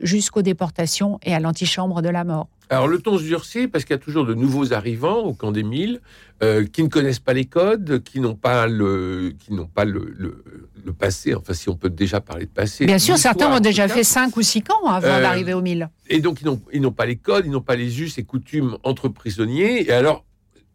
jusqu'aux 0.00 0.42
déportations 0.42 1.18
et 1.22 1.34
à 1.34 1.40
l'antichambre 1.40 2.02
de 2.02 2.08
la 2.08 2.24
mort. 2.24 2.48
Alors 2.70 2.86
le 2.86 2.98
ton 2.98 3.18
se 3.18 3.22
durcit 3.22 3.66
parce 3.66 3.84
qu'il 3.84 3.94
y 3.94 3.98
a 3.98 4.02
toujours 4.02 4.26
de 4.26 4.34
nouveaux 4.34 4.72
arrivants 4.72 5.20
au 5.20 5.32
camp 5.32 5.52
des 5.52 5.62
Milles 5.62 6.00
euh, 6.42 6.66
qui 6.66 6.82
ne 6.82 6.88
connaissent 6.88 7.18
pas 7.18 7.32
les 7.32 7.46
codes, 7.46 8.02
qui 8.02 8.20
n'ont 8.20 8.34
pas 8.34 8.66
le, 8.66 9.32
qui 9.38 9.54
n'ont 9.54 9.66
pas 9.66 9.84
le, 9.86 10.14
le, 10.16 10.92
passé. 10.92 11.34
Enfin, 11.34 11.52
si 11.52 11.68
on 11.68 11.76
peut 11.76 11.90
déjà 11.90 12.18
parler 12.20 12.46
de 12.46 12.50
passé. 12.50 12.86
Bien 12.86 12.98
sûr, 12.98 13.18
certains 13.18 13.54
ont 13.54 13.60
déjà 13.60 13.88
fait 13.88 14.04
5 14.04 14.34
ou 14.38 14.42
6 14.42 14.64
ans 14.70 14.88
avant 14.88 15.06
euh, 15.06 15.20
d'arriver 15.20 15.52
au 15.52 15.60
Milles. 15.60 15.90
Et 16.08 16.20
donc 16.20 16.40
ils 16.72 16.80
n'ont 16.80 16.92
pas 16.92 17.04
les 17.06 17.16
codes, 17.16 17.44
ils 17.44 17.50
n'ont 17.50 17.60
pas 17.60 17.76
les 17.76 18.00
us 18.00 18.16
et 18.18 18.24
coutumes 18.24 18.78
entre 18.84 19.08
prisonniers. 19.08 19.86
Et 19.86 19.92
alors 19.92 20.24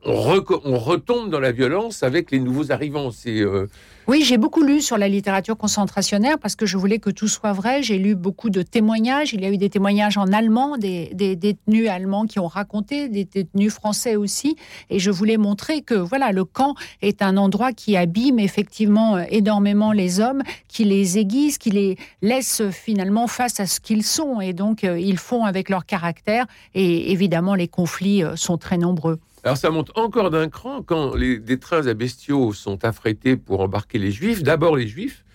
on, 0.05 0.77
retombe 0.77 1.29
dans 1.29 1.39
la 1.39 1.51
violence 1.51 2.03
avec 2.03 2.31
les 2.31 2.39
nouveaux 2.39 2.71
arrivants. 2.71 3.09
Euh, 3.27 3.67
Oui, 4.07 4.23
j'ai 4.23 4.37
beaucoup 4.37 4.63
lu 4.63 4.81
sur 4.81 4.97
la 4.97 5.07
littérature 5.07 5.57
concentrationnaire 5.57 6.37
parce 6.39 6.55
que 6.55 6.65
je 6.65 6.77
voulais 6.77 6.99
que 6.99 7.09
tout 7.09 7.27
soit 7.27 7.53
vrai. 7.53 7.83
J'ai 7.83 7.97
lu 7.97 8.15
beaucoup 8.15 8.49
de 8.49 8.61
témoignages. 8.61 9.33
Il 9.33 9.41
y 9.41 9.45
a 9.45 9.49
eu 9.49 9.57
des 9.57 9.69
témoignages 9.69 10.17
en 10.17 10.31
allemand, 10.33 10.77
des, 10.77 11.35
détenus 11.35 11.89
allemands 11.89 12.25
qui 12.25 12.39
ont 12.39 12.47
raconté, 12.47 13.07
des 13.07 13.25
détenus 13.25 13.73
français 13.73 14.15
aussi. 14.15 14.55
Et 14.89 14.99
je 14.99 15.11
voulais 15.11 15.37
montrer 15.37 15.81
que 15.81 15.95
voilà, 15.95 16.31
le 16.31 16.43
camp 16.43 16.75
est 17.01 17.21
un 17.21 17.37
endroit 17.37 17.71
qui 17.71 17.95
abîme 17.95 18.39
effectivement 18.39 19.15
euh, 19.15 19.23
énormément 19.29 19.91
les 19.91 20.19
hommes, 20.19 20.43
qui 20.67 20.83
les 20.83 21.17
aiguise, 21.17 21.57
qui 21.57 21.71
les 21.71 21.97
laisse 22.21 22.61
finalement 22.71 23.27
face 23.27 23.59
à 23.59 23.67
ce 23.67 23.79
qu'ils 23.79 24.03
sont. 24.03 24.41
Et 24.41 24.53
donc, 24.53 24.83
euh, 24.83 24.99
ils 24.99 25.17
font 25.17 25.45
avec 25.45 25.69
leur 25.69 25.85
caractère. 25.85 26.45
Et 26.75 27.11
évidemment, 27.11 27.55
les 27.55 27.67
conflits 27.67 28.23
sont 28.35 28.57
très 28.57 28.77
nombreux. 28.77 29.19
Alors 29.43 29.57
ça 29.57 29.69
monte 29.69 29.91
encore 29.97 30.29
d'un 30.29 30.47
cran 30.47 30.81
quand 30.81 31.17
des 31.17 31.59
trains 31.59 31.87
à 31.87 31.93
bestiaux 31.93 32.53
sont 32.53 32.85
affrétés 32.85 33.35
pour 33.35 33.59
embarquer 33.59 33.99
les 33.99 34.11
juifs, 34.11 34.41
d'abord 34.41 34.77
les 34.77 34.87
juifs, 34.87 35.25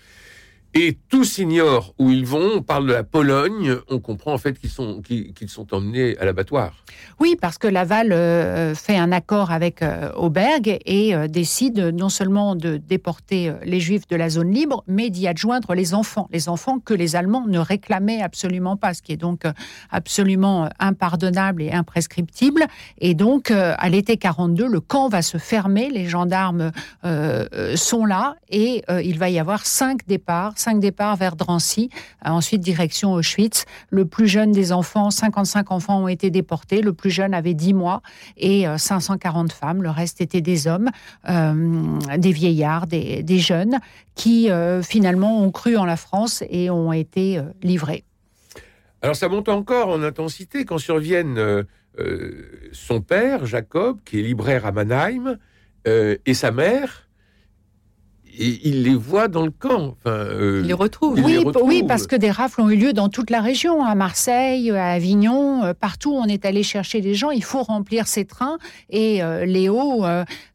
et 0.74 0.98
tous 1.08 1.38
ignorent 1.38 1.94
où 1.98 2.10
ils 2.10 2.26
vont. 2.26 2.50
On 2.56 2.62
parle 2.62 2.86
de 2.86 2.92
la 2.92 3.04
Pologne. 3.04 3.76
On 3.88 4.00
comprend 4.00 4.34
en 4.34 4.38
fait 4.38 4.58
qu'ils 4.58 4.70
sont, 4.70 5.00
qu'ils 5.00 5.48
sont 5.48 5.72
emmenés 5.74 6.16
à 6.18 6.24
l'abattoir. 6.24 6.84
Oui, 7.20 7.36
parce 7.40 7.58
que 7.58 7.66
Laval 7.66 8.12
euh, 8.12 8.74
fait 8.74 8.96
un 8.96 9.10
accord 9.12 9.50
avec 9.50 9.82
euh, 9.82 10.12
Auberg 10.14 10.78
et 10.84 11.14
euh, 11.14 11.26
décide 11.26 11.78
non 11.78 12.08
seulement 12.08 12.54
de 12.54 12.76
déporter 12.76 13.52
les 13.64 13.80
Juifs 13.80 14.06
de 14.08 14.16
la 14.16 14.28
zone 14.28 14.52
libre, 14.52 14.84
mais 14.86 15.10
d'y 15.10 15.26
adjoindre 15.26 15.74
les 15.74 15.94
enfants. 15.94 16.28
Les 16.32 16.48
enfants 16.48 16.78
que 16.78 16.94
les 16.94 17.16
Allemands 17.16 17.46
ne 17.46 17.58
réclamaient 17.58 18.22
absolument 18.22 18.76
pas, 18.76 18.94
ce 18.94 19.02
qui 19.02 19.12
est 19.12 19.16
donc 19.16 19.44
absolument 19.90 20.68
impardonnable 20.78 21.62
et 21.62 21.72
imprescriptible. 21.72 22.66
Et 22.98 23.14
donc, 23.14 23.50
à 23.50 23.88
l'été 23.88 24.16
42, 24.16 24.66
le 24.66 24.80
camp 24.80 25.08
va 25.08 25.22
se 25.22 25.38
fermer. 25.38 25.90
Les 25.90 26.06
gendarmes 26.06 26.72
sont 27.74 28.04
là 28.04 28.36
et 28.50 28.84
il 29.02 29.18
va 29.18 29.30
y 29.30 29.38
avoir 29.38 29.66
cinq 29.66 30.06
départs 30.06 30.57
cinq 30.58 30.80
départs 30.80 31.16
vers 31.16 31.36
Drancy, 31.36 31.90
euh, 32.26 32.30
ensuite 32.30 32.60
direction 32.60 33.12
Auschwitz. 33.12 33.64
Le 33.90 34.04
plus 34.04 34.28
jeune 34.28 34.52
des 34.52 34.72
enfants, 34.72 35.10
55 35.10 35.70
enfants 35.70 36.02
ont 36.02 36.08
été 36.08 36.30
déportés. 36.30 36.82
Le 36.82 36.92
plus 36.92 37.10
jeune 37.10 37.34
avait 37.34 37.54
10 37.54 37.74
mois 37.74 38.02
et 38.36 38.66
540 38.76 39.50
euh, 39.50 39.54
femmes. 39.54 39.82
Le 39.82 39.90
reste 39.90 40.20
étaient 40.20 40.40
des 40.40 40.66
hommes, 40.66 40.90
euh, 41.28 41.98
des 42.16 42.32
vieillards, 42.32 42.86
des, 42.86 43.38
jeunes 43.38 43.78
qui 44.16 44.50
finalement 44.82 45.42
ont 45.42 45.52
cru 45.52 45.76
en 45.76 45.84
la 45.84 45.96
France 45.96 46.42
et 46.50 46.70
ont 46.70 46.92
été 46.92 47.40
livrés. 47.62 48.04
Alors 49.00 49.14
ça 49.14 49.28
monte 49.28 49.48
encore 49.48 49.90
en 49.90 50.02
intensité 50.02 50.64
quand 50.64 50.78
surviennent 50.78 51.64
son 52.72 53.00
père, 53.00 53.46
Jacob, 53.46 53.98
qui 54.04 54.18
est 54.18 54.22
libraire 54.22 54.66
à 54.66 54.72
Mannheim, 54.72 55.38
et 55.86 56.34
sa 56.34 56.50
mère, 56.50 57.07
et 58.38 58.60
il 58.64 58.82
les 58.84 58.94
voit 58.94 59.28
dans 59.28 59.44
le 59.44 59.50
camp. 59.50 59.96
Enfin, 59.98 60.16
euh, 60.16 60.60
il 60.62 60.68
les 60.68 60.74
retrouve. 60.74 61.18
oui, 61.22 61.44
oui, 61.62 61.82
parce 61.86 62.06
que 62.06 62.16
des 62.16 62.30
rafles 62.30 62.60
ont 62.60 62.70
eu 62.70 62.76
lieu 62.76 62.92
dans 62.92 63.08
toute 63.08 63.30
la 63.30 63.40
région, 63.40 63.84
à 63.84 63.94
Marseille, 63.94 64.70
à 64.70 64.92
Avignon, 64.92 65.64
euh, 65.64 65.74
partout 65.74 66.12
où 66.12 66.16
on 66.16 66.26
est 66.26 66.44
allé 66.44 66.62
chercher 66.62 67.00
des 67.00 67.14
gens. 67.14 67.30
Il 67.30 67.44
faut 67.44 67.62
remplir 67.62 68.06
ces 68.06 68.24
trains. 68.24 68.58
Et 68.90 69.22
euh, 69.22 69.44
Léo, 69.44 70.04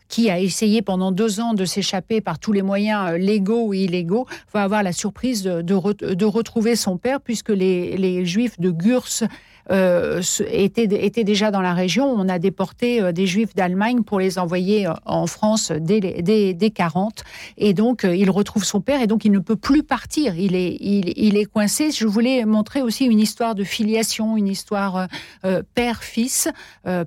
qui 0.07 0.29
a 0.29 0.39
essayé 0.39 0.81
pendant 0.81 1.11
deux 1.11 1.39
ans 1.39 1.53
de 1.53 1.65
s'échapper 1.65 2.21
par 2.21 2.39
tous 2.39 2.51
les 2.51 2.61
moyens 2.61 3.13
légaux 3.17 3.67
ou 3.67 3.73
illégaux, 3.73 4.27
va 4.53 4.63
avoir 4.63 4.83
la 4.83 4.93
surprise 4.93 5.43
de, 5.43 5.61
de, 5.61 6.25
retrouver 6.25 6.75
son 6.75 6.97
père, 6.97 7.19
puisque 7.19 7.49
les, 7.49 7.97
les 7.97 8.25
Juifs 8.25 8.59
de 8.59 8.69
Gurs 8.69 9.07
euh, 9.71 10.21
étaient, 10.49 10.87
déjà 11.23 11.51
dans 11.51 11.61
la 11.61 11.73
région. 11.73 12.05
On 12.05 12.27
a 12.27 12.39
déporté 12.39 13.01
euh, 13.01 13.11
des 13.11 13.27
Juifs 13.27 13.55
d'Allemagne 13.55 14.03
pour 14.03 14.19
les 14.19 14.37
envoyer 14.37 14.87
euh, 14.87 14.93
en 15.05 15.25
France 15.25 15.71
dès, 15.71 15.99
dès, 15.99 16.69
40. 16.71 17.23
Et 17.57 17.73
donc, 17.73 18.03
il 18.03 18.29
retrouve 18.29 18.65
son 18.65 18.81
père 18.81 19.01
et 19.01 19.07
donc 19.07 19.25
il 19.25 19.31
ne 19.31 19.39
peut 19.39 19.55
plus 19.55 19.83
partir. 19.83 20.35
Il 20.37 20.55
est, 20.55 21.45
coincé. 21.45 21.91
Je 21.91 22.07
voulais 22.07 22.45
montrer 22.45 22.81
aussi 22.81 23.05
une 23.05 23.19
histoire 23.19 23.53
de 23.53 23.63
filiation, 23.63 24.37
une 24.37 24.47
histoire 24.47 25.07
père-fils, 25.75 26.47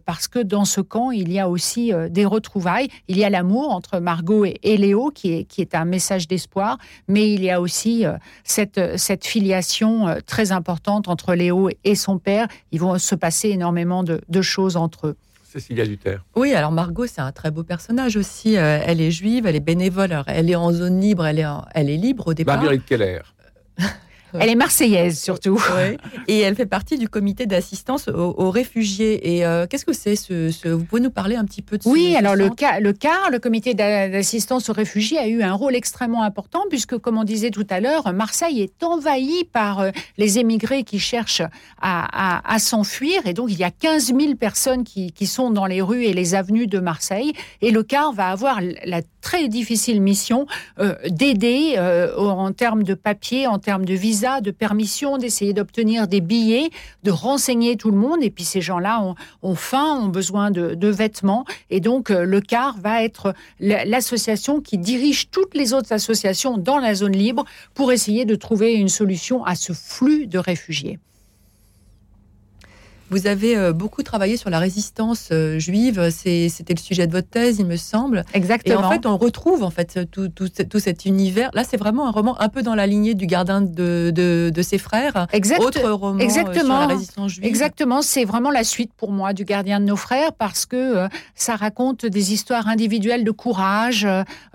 parce 0.05 0.29
que 0.29 0.39
dans 0.39 0.65
ce 0.65 0.81
camp, 0.81 1.11
il 1.11 1.33
y 1.33 1.39
a 1.39 1.49
aussi 1.49 1.93
des 2.11 2.25
retrouvailles. 2.25 2.89
Il 3.09 3.19
y 3.19 3.25
a 3.25 3.31
l'amour 3.31 3.73
entre 3.73 3.99
Margot 3.99 4.45
et, 4.45 4.77
Léo, 4.77 5.11
qui 5.11 5.33
est, 5.33 5.75
un 5.75 5.85
message 5.85 6.29
d'espoir, 6.29 6.79
mais 7.09 7.33
il 7.33 7.43
y 7.43 7.51
a 7.51 7.61
aussi 7.61 8.05
cette 8.45 9.25
filiation 9.25 10.17
très 10.27 10.53
importante 10.53 11.09
entre 11.09 11.35
Léo 11.35 11.71
et 11.83 11.95
son 11.95 12.19
père 12.19 12.46
ils 12.73 12.81
vont 12.81 12.99
se 12.99 13.15
passer 13.15 13.51
énormément 13.51 14.05
de, 14.05 14.43
choses 14.43 14.77
entre 14.77 15.09
eux. 15.09 15.17
Cécilia 15.45 15.87
Duterre. 15.87 16.25
Oui, 16.35 16.53
alors 16.55 16.73
Margot, 16.73 17.07
c'est 17.07 17.21
un 17.21 17.33
très 17.33 17.51
beau 17.51 17.63
personnage 17.63 18.17
aussi. 18.17 18.57
Euh, 18.57 18.81
elle 18.85 19.01
est 19.01 19.11
juive, 19.11 19.47
elle 19.47 19.57
est 19.57 19.61
bénévole, 19.61 20.23
elle 20.27 20.51
est 20.51 20.57
en 20.57 20.73
zone 20.73 21.01
libre, 21.01 21.25
elle 21.25 21.39
est, 21.39 21.47
elle 21.75 21.89
est 21.89 21.97
libre 21.97 22.29
au 22.29 22.35
départ. 22.35 22.57
Marguerite 22.57 22.85
Keller. 22.85 23.21
Elle 24.35 24.51
est 24.51 24.57
marseillaise 24.57 25.21
surtout. 25.21 25.63
Et 26.29 26.41
elle 26.41 26.55
fait 26.55 26.67
partie 26.67 26.99
du 26.99 27.09
comité 27.09 27.47
d'assistance 27.47 28.09
aux, 28.09 28.51
réfugiés. 28.51 29.37
Et 29.37 29.47
euh, 29.47 29.67
qu'est-ce 29.67 29.85
que 29.85 29.93
c'est 29.93 30.17
ce, 30.17 30.69
Vous 30.69 30.85
pouvez 30.85 31.01
nous 31.01 31.11
parler 31.11 31.37
un 31.37 31.45
petit 31.45 31.63
peu 31.63 31.79
de 31.79 31.83
ce 31.83 31.89
Oui, 31.89 32.15
alors 32.17 32.35
le, 32.35 32.51
CAR, 32.51 32.81
le 32.81 32.93
CAR, 32.93 33.31
le 33.31 33.39
comité 33.39 33.75
d'assistance 33.75 34.69
aux 34.69 34.73
réfugiés, 34.73 35.19
a 35.19 35.27
eu 35.27 35.43
un 35.43 35.53
rôle 35.53 35.75
extrêmement 35.75 36.23
important 36.23 36.65
puisque, 36.69 36.99
comme 36.99 37.19
on 37.19 37.25
disait 37.25 37.51
tout 37.51 37.67
à 37.71 37.81
l'heure, 37.81 38.13
Marseille 38.13 38.61
est 38.61 38.83
envahie 38.83 39.45
par 39.45 39.81
euh, 39.81 39.91
les 40.19 40.39
émigrés 40.39 40.83
qui 40.83 40.99
cherchent 40.99 41.43
à, 41.81 42.59
s'enfuir. 42.59 43.27
Et 43.27 43.35
donc, 43.35 43.51
il 43.51 43.59
y 43.59 43.65
a 43.65 43.71
15 43.71 44.15
000 44.19 44.35
personnes 44.35 44.85
qui, 44.85 45.13
qui 45.13 45.27
sont 45.27 45.51
dans 45.51 45.67
les 45.67 45.83
rues 45.83 46.05
et 46.05 46.13
les 46.13 46.35
avenues 46.35 46.67
de 46.67 46.79
Marseille. 46.79 47.33
Et 47.61 47.71
le 47.71 47.83
CAR 47.83 48.13
va 48.13 48.29
avoir 48.29 48.61
la 48.85 49.03
très 49.27 49.49
difficile 49.49 50.01
mission 50.01 50.47
euh, 50.79 50.95
d'aider 51.09 51.75
euh, 51.79 52.17
en 52.17 52.53
termes 52.53 52.85
de 52.85 52.95
papier, 52.95 53.49
en 53.49 53.59
termes 53.59 53.85
de 53.85 53.93
visa, 53.93 54.41
de 54.41 54.53
permission, 54.53 55.19
d'essayer 55.19 55.53
d'obtenir 55.53 56.07
des 56.07 56.21
billets, 56.21 56.71
de 57.03 57.11
renseigner 57.11 57.77
tout 57.77 57.91
le 57.91 57.97
monde. 57.97 58.23
Et 58.23 58.31
puis 58.31 58.45
ces 58.45 58.61
gens-là 58.61 59.03
ont, 59.43 59.55
faim, 59.57 59.99
ont 60.01 60.07
besoin 60.07 60.53
de, 60.53 60.89
vêtements. 60.89 61.45
Et 61.71 61.81
donc 61.81 62.13
euh, 62.13 62.25
le 62.25 62.41
CAR 62.41 62.77
va 62.79 63.03
être 63.03 63.35
l'association 63.59 64.61
qui 64.61 64.79
dirige 64.79 65.29
toutes 65.31 65.57
les 65.57 65.75
autres 65.75 65.93
associations 65.93 66.57
dans 66.57 66.79
la 66.79 66.95
zone 66.95 67.17
libre 67.17 67.45
pour 67.75 67.91
essayer 67.91 68.27
de 68.27 68.37
trouver 68.37 68.75
une 68.75 68.89
solution 68.89 69.45
à 69.45 69.57
ce 69.57 69.73
flux 69.73 70.29
de 70.29 70.39
réfugiés. 70.39 71.01
Vous 73.11 73.29
avez 73.29 73.57
euh, 73.57 73.73
beaucoup 73.73 74.03
travaillé 74.03 74.37
sur 74.37 74.51
la 74.51 74.59
résistance 74.59 75.29
euh, 75.31 75.61
juive. 75.61 76.11
C'était 76.11 76.75
le 76.75 76.81
sujet 76.81 77.07
de 77.07 77.13
votre 77.13 77.29
thèse, 77.29 77.59
il 77.61 77.67
me 77.67 77.77
semble. 77.77 78.25
Exactement. 78.35 78.81
Et 78.81 78.85
en 78.85 78.91
fait, 78.91 79.07
on 79.07 79.17
retrouve 79.17 79.63
en 79.63 79.71
fait 79.71 80.11
tout, 80.11 80.29
tout, 80.29 80.49
tout 80.49 80.79
cet 80.81 81.05
univers. 81.05 81.51
Là, 81.55 81.63
c'est 81.63 81.77
vraiment 81.77 82.09
un 82.09 82.11
roman 82.11 82.41
un 82.41 82.49
peu 82.49 82.63
dans 82.63 82.75
la 82.75 82.87
lignée 82.87 83.15
du 83.15 83.27
Gardien 83.27 83.61
de, 83.61 84.11
de, 84.15 84.51
de 84.53 84.63
ses 84.63 84.79
frères. 84.79 85.29
Exact. 85.33 85.61
Autre 85.61 85.89
roman 85.89 86.19
Exactement. 86.19 86.57
Euh, 86.57 86.61
sur 86.61 86.69
la 86.69 86.87
résistance 86.87 87.31
juive. 87.31 87.47
Exactement. 87.47 88.03
C'est 88.03 88.25
vraiment 88.25 88.51
la 88.51 88.65
suite 88.65 88.91
pour 88.97 89.13
moi 89.13 89.33
du 89.33 89.45
Gardien 89.45 89.79
de 89.79 89.85
nos 89.85 89.97
frères 89.97 90.33
parce 90.33 90.67
que 90.67 91.07
ça 91.37 91.55
raconte 91.55 92.07
des 92.07 92.33
histoires 92.33 92.67
individuelles 92.67 93.23
de 93.25 93.31
courage, 93.31 94.07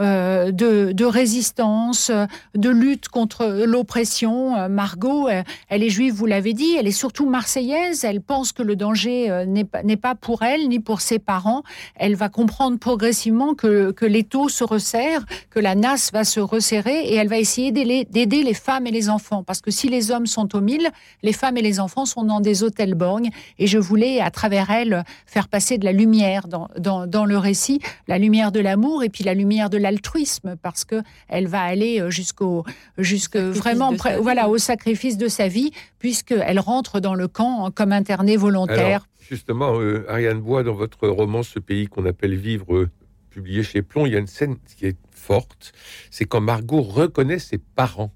euh, 0.01 0.51
de, 0.51 0.91
de, 0.91 1.05
résistance, 1.05 2.12
de 2.55 2.70
lutte 2.70 3.08
contre 3.08 3.63
l'oppression. 3.65 4.67
Margot, 4.67 5.29
elle 5.70 5.84
est 5.84 5.89
juive, 5.89 6.13
vous 6.13 6.25
l'avez 6.25 6.53
dit. 6.53 6.75
Elle 6.77 6.88
est 6.88 6.91
surtout 6.91 7.29
marseillaise. 7.29 8.03
Elle 8.03 8.22
pense 8.22 8.40
que 8.51 8.63
le 8.63 8.75
danger 8.75 9.29
euh, 9.29 9.45
n'est 9.45 9.63
pas, 9.63 9.83
pas 10.01 10.15
pour 10.15 10.41
elle 10.41 10.67
ni 10.67 10.79
pour 10.79 11.01
ses 11.01 11.19
parents. 11.19 11.62
Elle 11.95 12.15
va 12.15 12.29
comprendre 12.29 12.79
progressivement 12.79 13.53
que, 13.53 13.91
que 13.91 14.05
l'étau 14.05 14.50
se 14.50 14.63
resserre, 14.63 15.24
que 15.51 15.60
la 15.60 15.75
nasse 15.75 16.12
va 16.12 16.24
se 16.24 16.39
resserrer 16.39 17.01
et 17.05 17.15
elle 17.15 17.27
va 17.27 17.38
essayer 17.38 17.71
d'aider 17.71 18.43
les 18.43 18.53
femmes 18.55 18.88
et 18.88 18.91
les 18.91 19.10
enfants. 19.10 19.43
Parce 19.43 19.62
que 19.62 19.69
si 19.69 19.88
les 19.88 20.10
hommes 20.10 20.27
sont 20.27 20.55
au 20.55 20.62
mille, 20.62 20.89
les 21.21 21.33
femmes 21.33 21.57
et 21.57 21.62
les 21.62 21.79
enfants 21.79 22.05
sont 22.05 22.24
dans 22.24 22.41
des 22.41 22.63
hôtels 22.63 22.95
borgnes. 22.95 23.29
Et 23.60 23.67
je 23.67 23.77
voulais, 23.77 24.19
à 24.19 24.31
travers 24.31 24.71
elle, 24.71 25.03
faire 25.27 25.48
passer 25.48 25.77
de 25.77 25.86
la 25.86 25.91
lumière 25.91 26.48
dans, 26.48 26.69
dans, 26.79 27.05
dans 27.05 27.25
le 27.25 27.38
récit, 27.38 27.79
la 28.07 28.17
lumière 28.17 28.51
de 28.51 28.60
l'amour 28.60 29.03
et 29.03 29.10
puis 29.10 29.24
la 29.24 29.33
lumière 29.33 29.69
de 29.69 29.77
l'altruisme, 29.77 30.55
parce 30.62 30.86
que 30.86 31.03
elle 31.27 31.48
va 31.48 31.62
aller 31.62 32.00
euh, 32.00 32.10
jusqu'au, 32.10 32.65
jusque 32.98 33.38
vraiment, 33.38 33.93
voilà, 34.21 34.50
au 34.50 34.57
sacrifice 34.57 35.17
de 35.17 35.27
sa 35.27 35.48
vie, 35.48 35.71
puisqu'elle 36.00 36.60
rentre 36.60 37.00
dans 37.00 37.13
le 37.13 37.27
camp 37.27 37.69
comme 37.74 37.91
internée 37.91 38.30
volontaire. 38.38 39.07
justement, 39.19 39.79
euh, 39.79 40.05
Ariane 40.09 40.41
Bois, 40.41 40.63
dans 40.63 40.73
votre 40.73 41.07
roman 41.07 41.43
Ce 41.43 41.59
pays 41.59 41.88
qu'on 41.88 42.05
appelle 42.05 42.35
Vivre, 42.35 42.75
euh, 42.75 42.89
publié 43.29 43.63
chez 43.63 43.81
Plomb, 43.81 44.05
il 44.05 44.13
y 44.13 44.15
a 44.15 44.19
une 44.19 44.27
scène 44.27 44.57
qui 44.77 44.85
est 44.85 44.97
forte. 45.11 45.73
C'est 46.09 46.25
quand 46.25 46.41
Margot 46.41 46.81
reconnaît 46.81 47.39
ses 47.39 47.57
parents. 47.57 48.13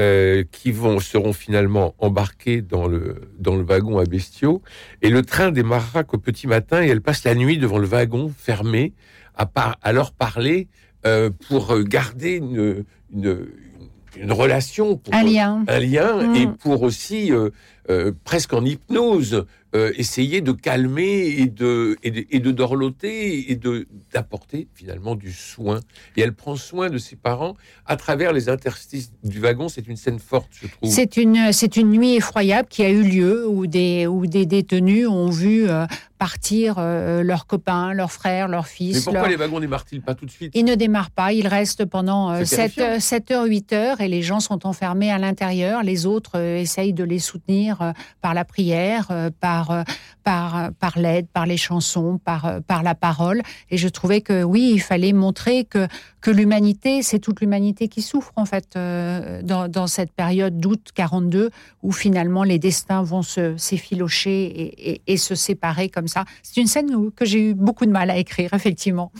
Euh, 0.00 0.44
qui 0.52 0.70
vont 0.70 1.00
seront 1.00 1.32
finalement 1.32 1.96
embarqués 1.98 2.62
dans 2.62 2.86
le 2.86 3.28
dans 3.40 3.56
le 3.56 3.64
wagon 3.64 3.98
à 3.98 4.04
bestiaux 4.04 4.62
et 5.02 5.10
le 5.10 5.22
train 5.22 5.50
démarrera 5.50 6.04
qu'au 6.04 6.16
petit 6.16 6.46
matin 6.46 6.80
et 6.80 6.86
elle 6.86 7.02
passe 7.02 7.24
la 7.24 7.34
nuit 7.34 7.58
devant 7.58 7.76
le 7.76 7.88
wagon 7.88 8.32
fermé 8.34 8.94
à, 9.34 9.46
par, 9.46 9.78
à 9.82 9.92
leur 9.92 10.12
parler 10.12 10.68
pour 11.48 11.76
garder 11.82 12.36
une, 12.36 12.84
une, 13.12 13.48
relation 14.30 15.00
un 15.12 15.22
lien 15.22 15.64
un 15.68 15.78
lien 15.78 16.34
et 16.34 16.46
mm. 16.46 16.56
pour 16.56 16.82
aussi 16.82 17.32
euh, 17.90 18.12
presque 18.24 18.52
en 18.52 18.64
hypnose, 18.64 19.46
euh, 19.74 19.92
essayer 19.96 20.40
de 20.40 20.52
calmer 20.52 21.34
et 21.38 21.46
de, 21.46 21.96
et 22.02 22.40
de, 22.40 22.50
dorloter 22.50 23.50
et 23.50 23.56
de 23.56 23.86
d'apporter 24.12 24.68
finalement 24.74 25.14
du 25.14 25.32
soin. 25.32 25.80
Et 26.16 26.22
elle 26.22 26.34
prend 26.34 26.56
soin 26.56 26.90
de 26.90 26.98
ses 26.98 27.16
parents 27.16 27.54
à 27.86 27.96
travers 27.96 28.32
les 28.32 28.48
interstices 28.48 29.12
du 29.22 29.40
wagon. 29.40 29.68
C'est 29.68 29.86
une 29.86 29.96
scène 29.96 30.18
forte, 30.18 30.50
je 30.52 30.66
trouve. 30.66 30.90
C'est 30.90 31.16
une, 31.16 31.52
c'est 31.52 31.76
une 31.76 31.90
nuit 31.90 32.16
effroyable 32.16 32.68
qui 32.68 32.82
a 32.82 32.90
eu 32.90 33.02
lieu 33.02 33.46
où 33.46 33.66
des, 33.66 34.06
où 34.06 34.26
des 34.26 34.46
détenus 34.46 35.06
ont 35.06 35.30
vu 35.30 35.68
euh, 35.68 35.86
partir 36.18 36.78
leurs 36.78 37.46
copains, 37.46 37.94
leurs 37.94 38.12
frères, 38.12 38.46
leurs 38.46 38.66
fils. 38.66 38.96
Mais 38.96 39.02
pourquoi 39.02 39.28
les 39.28 39.36
wagons 39.36 39.56
ne 39.56 39.62
démarrent-ils 39.62 40.02
pas 40.02 40.14
tout 40.14 40.26
de 40.26 40.30
suite? 40.30 40.52
Ils 40.54 40.66
ne 40.66 40.74
démarrent 40.74 41.10
pas, 41.10 41.32
ils 41.32 41.46
restent 41.46 41.86
pendant 41.86 42.44
7, 42.44 43.00
7 43.00 43.30
heures, 43.30 43.46
8 43.46 43.72
heures 43.72 44.00
et 44.02 44.08
les 44.08 44.20
gens 44.20 44.40
sont 44.40 44.66
enfermés 44.66 45.10
à 45.10 45.16
l'intérieur. 45.16 45.82
Les 45.82 46.04
autres 46.04 46.38
essayent 46.38 46.92
de 46.92 47.04
les 47.04 47.18
soutenir 47.18 47.80
euh, 47.80 47.92
par 48.20 48.34
la 48.34 48.44
prière, 48.44 49.08
euh, 49.10 49.30
par 49.60 49.70
euh, 49.70 49.82
par 50.24 50.70
par 50.78 50.98
l'aide, 50.98 51.26
par 51.28 51.46
les 51.46 51.56
chansons, 51.56 52.18
par 52.24 52.60
par 52.66 52.82
la 52.82 52.94
parole. 52.94 53.42
Et 53.70 53.76
je 53.76 53.88
trouvais 53.88 54.20
que 54.20 54.42
oui, 54.42 54.70
il 54.74 54.80
fallait 54.80 55.12
montrer 55.12 55.64
que 55.64 55.86
que 56.20 56.30
l'humanité, 56.30 57.02
c'est 57.02 57.18
toute 57.18 57.40
l'humanité 57.40 57.88
qui 57.88 58.02
souffre 58.02 58.32
en 58.36 58.44
fait 58.44 58.76
dans, 58.76 59.86
cette 59.86 60.12
période 60.12 60.58
d'août 60.58 60.90
42 60.94 61.50
où 61.82 61.92
finalement 61.92 62.44
les 62.44 62.58
destins 62.58 63.02
vont 63.02 63.22
se 63.22 63.56
s'effilocher 63.56 65.00
et, 65.06 65.16
se 65.16 65.34
séparer 65.34 65.88
comme 65.88 66.08
ça. 66.08 66.24
C'est 66.42 66.60
une 66.60 66.66
scène 66.66 67.10
que 67.12 67.24
j'ai 67.24 67.50
eu 67.50 67.54
beaucoup 67.54 67.86
de 67.86 67.90
mal 67.90 68.10
à 68.10 68.16
écrire 68.18 68.52
effectivement. 68.52 69.12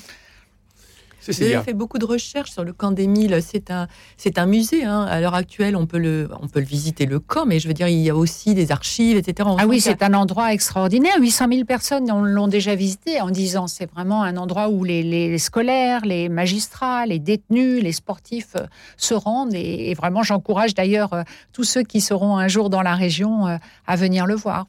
Avez 1.29 1.63
fait 1.63 1.75
beaucoup 1.75 1.99
de 1.99 2.05
recherches 2.05 2.51
sur 2.51 2.65
le 2.65 2.73
camp 2.73 2.93
d'Émile. 2.93 3.39
C'est 3.43 3.71
un, 3.71 3.89
c'est 4.17 4.39
un 4.39 4.47
musée. 4.47 4.85
Hein. 4.85 5.03
À 5.03 5.21
l'heure 5.21 5.35
actuelle, 5.35 5.77
on 5.77 5.87
peut, 5.87 5.99
le, 5.99 6.29
on 6.41 6.49
peut 6.49 6.61
le 6.61 6.67
visiter, 6.67 7.07
le 7.07 7.21
camp, 7.21 7.47
mais 7.47 7.59
je 7.59 7.69
veux 7.69 7.75
dire, 7.75 7.89
il 7.89 7.99
y 7.99 8.11
a 8.11 8.17
aussi 8.17 8.55
des 8.55 8.73
archives, 8.73 9.17
etc. 9.17 9.49
ah 9.59 9.67
oui, 9.67 9.81
c'est 9.81 10.03
un 10.03 10.15
endroit 10.15 10.53
extraordinaire. 10.53 11.15
800 11.19 11.47
000 11.53 11.65
personnes 11.65 12.09
l'ont 12.09 12.49
déjà 12.49 12.75
visité 12.75 13.21
en 13.21 13.31
disant 13.31 13.67
c'est 13.67 13.91
vraiment 13.91 14.23
un 14.23 14.37
endroit 14.37 14.69
où 14.69 14.85
les, 14.85 15.03
les, 15.03 15.39
scolaires, 15.39 16.05
les 16.05 16.29
magistrats, 16.29 17.07
les 17.07 17.19
détenus, 17.19 17.83
les 17.83 17.93
sportifs 17.93 18.57
euh, 18.57 18.67
se 18.97 19.15
rendent. 19.15 19.55
Et, 19.55 19.91
et 19.91 19.95
vraiment, 19.95 20.23
j'encourage 20.23 20.75
d'ailleurs 20.75 21.13
euh, 21.13 21.23
tous 21.53 21.65
ceux 21.65 21.83
qui 21.83 22.01
seront 22.01 22.37
un 22.37 22.49
jour 22.49 22.71
dans 22.71 22.83
la 22.83 22.95
région 22.95 23.47
euh, 23.47 23.57
à 23.87 23.97
venir 23.97 24.27
le 24.27 24.35
voir. 24.35 24.67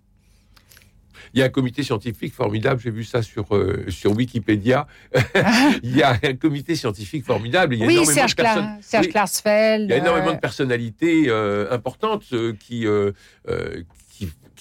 Il 1.33 1.39
y 1.39 1.43
a 1.43 1.45
un 1.45 1.49
comité 1.49 1.83
scientifique 1.83 2.33
formidable, 2.33 2.81
j'ai 2.81 2.91
vu 2.91 3.03
ça 3.03 3.21
sur, 3.21 3.55
euh, 3.55 3.85
sur 3.89 4.11
Wikipédia. 4.11 4.87
il 5.83 5.95
y 5.95 6.03
a 6.03 6.17
un 6.23 6.33
comité 6.35 6.75
scientifique 6.75 7.25
formidable. 7.25 7.75
Il 7.75 7.79
y 7.79 7.83
a 7.83 7.87
oui, 7.87 8.05
Serge, 8.05 8.35
Serge 8.81 9.07
Klarsfeld. 9.09 9.85
Il 9.85 9.91
y 9.91 9.93
a 9.93 9.97
énormément 9.97 10.33
de 10.33 10.39
personnalités 10.39 11.25
euh, 11.27 11.71
importantes 11.71 12.25
qui, 12.59 12.85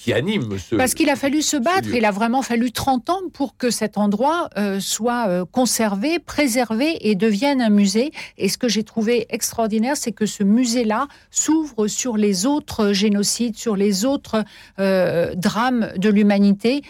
qui 0.01 0.13
anime 0.13 0.57
ce. 0.57 0.75
Parce 0.75 0.93
qu'il 0.93 1.09
a 1.09 1.15
fallu 1.15 1.41
se 1.41 1.57
battre, 1.57 1.93
il 1.93 2.05
a 2.05 2.11
vraiment 2.11 2.41
fallu 2.41 2.71
30 2.71 3.09
ans 3.09 3.21
pour 3.33 3.55
que 3.55 3.69
cet 3.69 3.97
endroit 3.97 4.49
euh, 4.57 4.79
soit 4.79 5.27
euh, 5.27 5.45
conservé, 5.45 6.17
préservé 6.17 6.97
et 7.09 7.15
devienne 7.15 7.61
un 7.61 7.69
musée. 7.69 8.11
Et 8.37 8.49
ce 8.49 8.57
que 8.57 8.67
j'ai 8.67 8.83
trouvé 8.83 9.27
extraordinaire, 9.29 9.95
c'est 9.95 10.11
que 10.11 10.25
ce 10.25 10.43
musée-là 10.43 11.07
s'ouvre 11.29 11.87
sur 11.87 12.17
les 12.17 12.45
autres 12.45 12.93
génocides, 12.93 13.57
sur 13.57 13.75
les 13.75 14.05
autres 14.05 14.43
euh, 14.79 15.35
drames 15.35 15.91
de 15.97 16.09
l'humanité, 16.09 16.81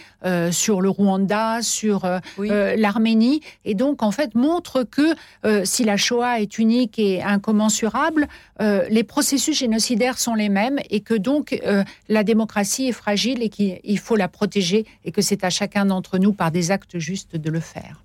sur 0.51 0.81
le 0.81 0.89
Rwanda, 0.89 1.63
sur 1.63 2.07
l'Arménie, 2.37 3.41
et 3.65 3.73
donc 3.73 4.03
en 4.03 4.11
fait 4.11 4.35
montre 4.35 4.83
que 4.83 5.15
si 5.65 5.83
la 5.83 5.97
Shoah 5.97 6.41
est 6.41 6.59
unique 6.59 6.99
et 6.99 7.23
incommensurable, 7.23 8.27
les 8.89 9.03
processus 9.03 9.57
génocidaires 9.57 10.19
sont 10.19 10.35
les 10.35 10.49
mêmes 10.49 10.79
et 10.89 11.01
que 11.01 11.13
donc 11.13 11.59
la 12.09 12.23
démocratie 12.23 12.87
est 12.87 12.91
fragile 12.91 13.41
et 13.41 13.49
qu'il 13.49 13.99
faut 13.99 14.15
la 14.15 14.27
protéger 14.27 14.85
et 15.03 15.11
que 15.11 15.21
c'est 15.21 15.43
à 15.43 15.49
chacun 15.49 15.85
d'entre 15.85 16.19
nous 16.19 16.33
par 16.33 16.51
des 16.51 16.71
actes 16.71 16.99
justes 16.99 17.35
de 17.35 17.49
le 17.49 17.59
faire. 17.59 18.03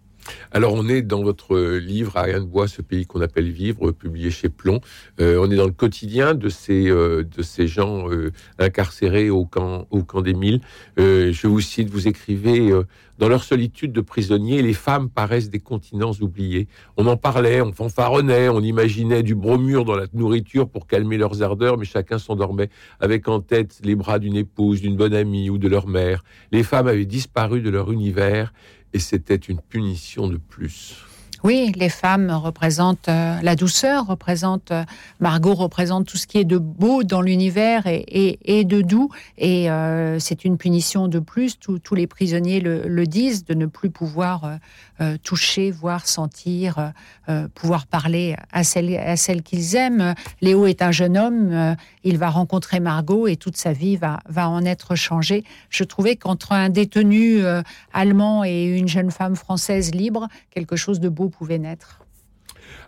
Alors, 0.52 0.74
on 0.74 0.88
est 0.88 1.02
dans 1.02 1.22
votre 1.22 1.58
livre, 1.78 2.16
Ariane 2.16 2.46
Bois, 2.46 2.68
ce 2.68 2.82
pays 2.82 3.06
qu'on 3.06 3.20
appelle 3.20 3.50
Vivre, 3.50 3.92
publié 3.92 4.30
chez 4.30 4.48
Plomb. 4.48 4.80
Euh, 5.20 5.38
on 5.40 5.50
est 5.50 5.56
dans 5.56 5.66
le 5.66 5.72
quotidien 5.72 6.34
de 6.34 6.48
ces, 6.48 6.88
euh, 6.88 7.24
de 7.24 7.42
ces 7.42 7.66
gens 7.66 8.10
euh, 8.10 8.32
incarcérés 8.58 9.30
au 9.30 9.44
camp, 9.44 9.86
au 9.90 10.02
camp 10.02 10.22
des 10.22 10.34
Mille. 10.34 10.60
je 10.96 11.46
vous 11.46 11.60
cite, 11.60 11.90
vous 11.90 12.08
écrivez 12.08 12.72
Dans 13.18 13.28
leur 13.28 13.44
solitude 13.44 13.92
de 13.92 14.00
prisonniers, 14.00 14.62
les 14.62 14.74
femmes 14.74 15.08
paraissent 15.08 15.50
des 15.50 15.58
continents 15.58 16.12
oubliés. 16.20 16.68
On 16.96 17.06
en 17.06 17.16
parlait, 17.16 17.60
on 17.62 17.72
fanfaronnait, 17.72 18.48
on 18.48 18.60
imaginait 18.60 19.22
du 19.22 19.34
bromure 19.34 19.84
dans 19.84 19.94
la 19.94 20.06
nourriture 20.12 20.68
pour 20.68 20.86
calmer 20.86 21.16
leurs 21.16 21.42
ardeurs, 21.42 21.78
mais 21.78 21.86
chacun 21.86 22.18
s'endormait 22.18 22.68
avec 23.00 23.28
en 23.28 23.40
tête 23.40 23.80
les 23.82 23.94
bras 23.94 24.18
d'une 24.18 24.36
épouse, 24.36 24.82
d'une 24.82 24.96
bonne 24.96 25.14
amie 25.14 25.50
ou 25.50 25.58
de 25.58 25.68
leur 25.68 25.86
mère. 25.86 26.24
Les 26.52 26.62
femmes 26.62 26.88
avaient 26.88 27.06
disparu 27.06 27.62
de 27.62 27.70
leur 27.70 27.90
univers 27.90 28.52
et 28.96 28.98
c'était 28.98 29.36
une 29.36 29.60
punition 29.60 30.26
de 30.26 30.38
plus. 30.38 31.05
Oui, 31.46 31.70
les 31.76 31.90
femmes 31.90 32.32
représentent 32.32 33.08
euh, 33.08 33.40
la 33.40 33.54
douceur, 33.54 34.08
représentent 34.08 34.72
euh, 34.72 34.82
Margot 35.20 35.54
représente 35.54 36.04
tout 36.04 36.16
ce 36.16 36.26
qui 36.26 36.38
est 36.38 36.44
de 36.44 36.58
beau 36.58 37.04
dans 37.04 37.22
l'univers 37.22 37.84
et, 37.86 38.64
de 38.64 38.80
doux. 38.80 39.10
Et 39.38 39.70
euh, 39.70 40.18
c'est 40.18 40.44
une 40.44 40.58
punition 40.58 41.06
de 41.06 41.20
plus. 41.20 41.56
tous 41.60 41.94
les 41.94 42.08
prisonniers 42.08 42.58
le, 42.58 43.06
disent 43.06 43.44
de 43.44 43.54
ne 43.54 43.66
plus 43.66 43.90
pouvoir 43.90 44.58
toucher, 45.22 45.70
voir, 45.70 46.08
sentir, 46.08 46.92
pouvoir 47.54 47.86
parler 47.86 48.34
à 48.50 48.64
celle, 48.64 49.42
qu'ils 49.42 49.76
aiment. 49.76 50.14
Léo 50.40 50.66
est 50.66 50.82
un 50.82 50.90
jeune 50.90 51.16
homme. 51.16 51.76
il 52.02 52.18
va 52.18 52.30
rencontrer 52.30 52.80
Margot 52.80 53.28
et 53.28 53.36
toute 53.36 53.56
sa 53.56 53.72
vie 53.72 53.96
va, 53.96 54.18
va 54.28 54.48
en 54.48 54.64
être 54.64 54.96
changée. 54.96 55.44
Je 55.70 55.84
trouvais 55.84 56.16
qu'entre 56.16 56.52
un 56.52 56.70
détenu 56.70 57.42
allemand 57.92 58.42
et 58.44 58.64
une 58.64 58.88
jeune 58.88 59.10
femme 59.10 59.36
française 59.36 59.94
libre, 59.94 60.28
quelque 60.50 60.76
chose 60.76 60.98
de 60.98 61.08
beau 61.08 61.28
pouvait 61.38 61.58
naître. 61.58 62.00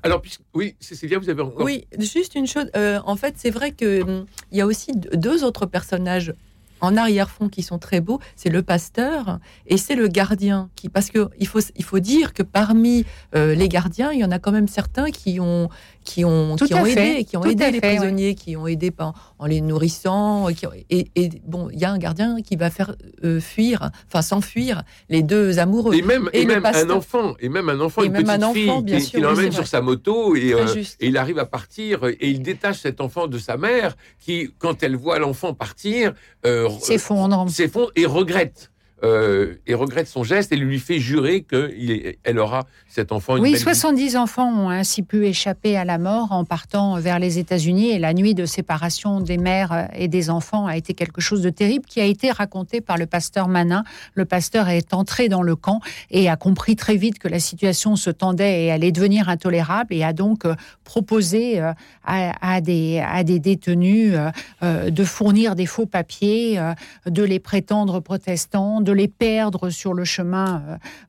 Alors, 0.03 0.23
oui, 0.55 0.77
Cécilia, 0.81 1.19
vous 1.19 1.29
avez 1.29 1.43
encore. 1.43 1.65
Oui, 1.65 1.87
juste 1.99 2.35
une 2.35 2.47
chose. 2.47 2.71
Euh, 2.77 3.01
en 3.05 3.17
fait, 3.17 3.35
c'est 3.37 3.51
vrai 3.51 3.73
qu'il 3.73 4.03
hum, 4.03 4.27
il 4.53 4.59
y 4.59 4.61
a 4.61 4.67
aussi 4.67 4.93
deux 4.93 5.45
autres 5.45 5.67
personnages 5.67 6.33
en 6.81 6.97
arrière-fond 6.97 7.49
qui 7.49 7.63
sont 7.63 7.79
très 7.79 8.01
beaux, 8.01 8.21
c'est 8.37 8.51
le 8.51 8.63
pasteur 8.63 9.39
et 9.67 9.77
c'est 9.77 9.95
le 9.95 10.09
gardien. 10.09 10.71
Qui, 10.77 10.89
parce 10.89 11.11
qu'il 11.11 11.47
faut, 11.47 11.61
il 11.77 11.85
faut 11.85 11.99
dire 11.99 12.33
que 12.33 12.43
parmi 12.43 13.05
euh, 13.35 13.55
les 13.55 13.69
gardiens, 13.69 14.13
il 14.13 14.21
y 14.21 14.25
en 14.25 14.31
a 14.31 14.39
quand 14.39 14.53
même 14.53 14.69
certains 14.69 15.11
qui 15.11 15.41
ont, 15.41 15.69
qui 16.05 16.25
ont, 16.25 16.57
qui 16.57 16.75
ont 16.75 16.87
aidé, 16.87 17.25
qui 17.25 17.37
ont 17.37 17.45
aidé 17.45 17.71
les 17.71 17.81
prisonniers, 17.81 18.35
qui 18.35 18.57
ont 18.57 18.67
aidé 18.67 18.93
en, 18.99 19.13
en 19.39 19.47
les 19.47 19.61
nourrissant. 19.61 20.49
et, 20.49 21.11
et, 21.15 21.31
bon, 21.47 21.69
il 21.73 21.79
y 21.79 21.85
a 21.85 21.91
un 21.91 21.99
gardien 21.99 22.41
qui 22.43 22.57
va 22.57 22.71
faire 22.71 22.95
euh, 23.25 23.41
fuir, 23.41 23.91
enfin 24.07 24.23
s'enfuir 24.23 24.83
les 25.09 25.23
deux 25.23 25.59
amoureux. 25.59 25.95
Et 25.95 26.03
même, 26.03 26.31
et, 26.33 26.47
même 26.47 26.65
un 26.65 26.91
enfant, 26.91 27.35
et 27.41 27.49
même 27.49 27.69
un 27.69 27.81
enfant, 27.81 28.03
une 28.03 28.13
petite 28.13 28.29
un 28.29 28.43
enfant, 28.43 28.55
fille, 28.55 28.83
bien 28.83 29.01
qui, 29.01 29.21
l'emmène 29.21 29.53
sur 29.53 29.67
sa 29.67 29.81
moto 29.81 30.37
et, 30.37 30.55
euh, 30.55 30.67
et, 31.01 31.09
il 31.09 31.17
arrive 31.17 31.39
à 31.39 31.47
partir 31.47 32.05
et 32.07 32.29
il 32.29 32.43
détache 32.43 32.81
cet 32.81 33.01
enfant 33.01 33.27
de 33.27 33.39
sa 33.39 33.57
mère 33.57 33.97
qui, 34.21 34.51
quand 34.59 34.83
elle 34.83 34.97
voit 34.97 35.19
l'enfant 35.19 35.55
partir, 35.55 36.13
euh, 36.47 36.68
s'effondre, 36.81 37.49
s'effondre 37.49 37.93
et 37.97 38.07
regrette. 38.07 38.71
Euh, 39.05 39.55
et 39.69 39.75
regrette 39.75 40.09
son 40.09 40.25
geste 40.25 40.51
et 40.51 40.57
lui 40.57 40.81
fait 40.81 40.99
jurer 40.99 41.43
qu'elle 41.43 42.39
aura 42.41 42.67
cet 42.89 43.13
enfant. 43.13 43.39
oui, 43.39 43.57
70 43.57 44.17
enfants 44.17 44.51
ont 44.53 44.71
ainsi 44.71 45.03
pu 45.03 45.25
échapper 45.27 45.77
à 45.77 45.85
la 45.85 45.99
mort 45.99 46.33
en 46.33 46.45
partant 46.45 46.99
vers 46.99 47.21
les 47.21 47.39
États-Unis 47.39 47.91
et 47.91 48.01
la 48.01 48.13
nuit 48.13 48.35
de 48.35 48.45
séparation 48.45 49.21
des 49.21 49.39
mères 49.39 49.89
et 49.95 50.09
des 50.09 50.31
enfants 50.31 50.67
a 50.67 50.77
été 50.77 50.95
quelque 50.95 51.21
chose 51.21 51.43
de 51.43 51.51
terrible 51.51 51.85
qui 51.85 52.01
a 52.01 52.05
été 52.05 52.33
raconté 52.33 52.81
par 52.81 52.99
le 52.99 53.07
pasteur 53.07 53.47
Manin. 53.47 53.85
Le 54.15 54.25
pasteur 54.25 54.69
est 54.69 54.93
entré 54.93 55.29
dans 55.29 55.43
le 55.43 55.55
camp 55.55 55.81
et 56.11 56.29
a 56.29 56.35
compris 56.35 56.75
très 56.75 56.97
vite 56.97 57.21
que 57.21 57.29
la 57.29 57.39
situation 57.39 57.95
se 57.95 58.11
tendait 58.11 58.65
et 58.65 58.73
allait 58.73 58.91
devenir 58.91 59.29
intolérable 59.29 59.95
et 59.95 60.03
a 60.03 60.13
donc 60.13 60.45
euh, 60.45 60.57
proposé 60.83 61.61
euh, 61.61 61.73
à, 62.05 62.61
des, 62.61 62.99
à 62.99 63.23
des 63.23 63.39
détenus 63.39 64.15
de 64.63 65.05
fournir 65.05 65.55
des 65.55 65.67
faux 65.67 65.85
papiers, 65.85 66.59
de 67.07 67.23
les 67.23 67.39
prétendre 67.39 68.01
protestants, 68.01 68.81
de 68.89 68.93
les 68.95 69.09
perdre 69.09 69.69
sur 69.69 69.93
le 69.93 70.05
chemin 70.05 70.63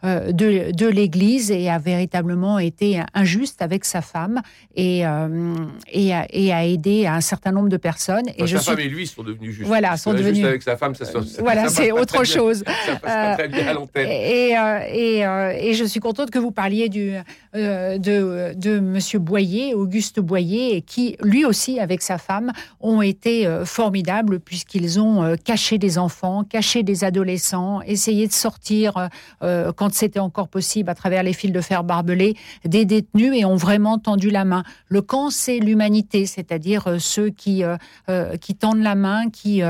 euh, 0.03 0.31
euh, 0.33 0.71
de, 0.73 0.87
l'Église 0.87 1.49
et 1.49 1.69
a 1.69 1.77
véritablement 1.77 2.59
été 2.59 3.01
injuste 3.13 3.61
avec 3.61 3.85
sa 3.85 4.01
femme 4.01 4.41
et, 4.75 5.07
euh, 5.07 5.55
et, 5.89 6.13
a, 6.13 6.27
et, 6.29 6.51
a, 6.51 6.65
aidé 6.65 7.07
un 7.07 7.21
certain 7.21 7.51
nombre 7.53 7.69
de 7.69 7.77
personnes. 7.77 8.25
et 8.37 8.47
sa 8.47 8.59
femme 8.59 8.79
et 8.79 8.89
lui 8.89 9.07
sont 9.07 9.23
devenus 9.23 9.53
justes. 9.53 9.67
Voilà, 9.67 9.95
sont 9.95 10.11
devenus. 10.11 10.35
Juste 10.35 10.47
avec 10.47 10.63
sa 10.63 10.75
femme, 10.75 10.93
ça, 10.93 11.05
ça 11.05 11.19
Voilà, 11.39 11.69
c'est 11.69 11.91
autre 11.93 12.25
chose. 12.25 12.63
ça 12.85 12.95
passe 12.95 13.01
pas 13.01 13.35
très 13.35 13.47
bien 13.47 13.67
à 13.67 13.73
l'antenne. 13.73 14.07
Et, 14.09 14.55
et, 14.93 15.19
et, 15.69 15.73
je 15.73 15.85
suis 15.85 16.01
contente 16.01 16.31
que 16.31 16.39
vous 16.39 16.51
parliez 16.51 16.89
du, 16.89 17.13
de, 17.53 18.53
de 18.55 18.79
Monsieur 18.79 19.19
Boyer, 19.19 19.73
Auguste 19.73 20.19
Boyer, 20.19 20.81
qui 20.81 21.15
lui 21.23 21.45
aussi, 21.45 21.79
avec 21.79 22.01
sa 22.01 22.17
femme, 22.17 22.51
ont 22.81 23.01
été 23.01 23.47
formidables 23.63 24.39
puisqu'ils 24.41 24.99
ont 24.99 25.35
caché 25.45 25.77
des 25.77 25.97
enfants, 25.97 26.43
caché 26.43 26.83
des 26.83 27.03
adolescents 27.05 27.68
essayer 27.85 28.27
de 28.27 28.33
sortir, 28.33 28.97
euh, 28.97 29.07
euh, 29.43 29.71
quand 29.71 29.93
c'était 29.93 30.19
encore 30.19 30.47
possible, 30.47 30.89
à 30.89 30.95
travers 30.95 31.23
les 31.23 31.33
fils 31.33 31.51
de 31.51 31.61
fer 31.61 31.83
barbelés, 31.83 32.35
des 32.65 32.85
détenus 32.85 33.33
et 33.35 33.45
ont 33.45 33.55
vraiment 33.55 33.97
tendu 33.97 34.29
la 34.29 34.45
main. 34.45 34.63
Le 34.87 35.01
camp, 35.01 35.29
c'est 35.29 35.59
l'humanité, 35.59 36.25
c'est-à-dire 36.25 36.87
euh, 36.87 36.99
ceux 36.99 37.29
qui, 37.29 37.63
qui 38.41 38.55
tendent 38.55 38.83
la 38.83 38.95
main, 38.95 39.29
qui, 39.29 39.61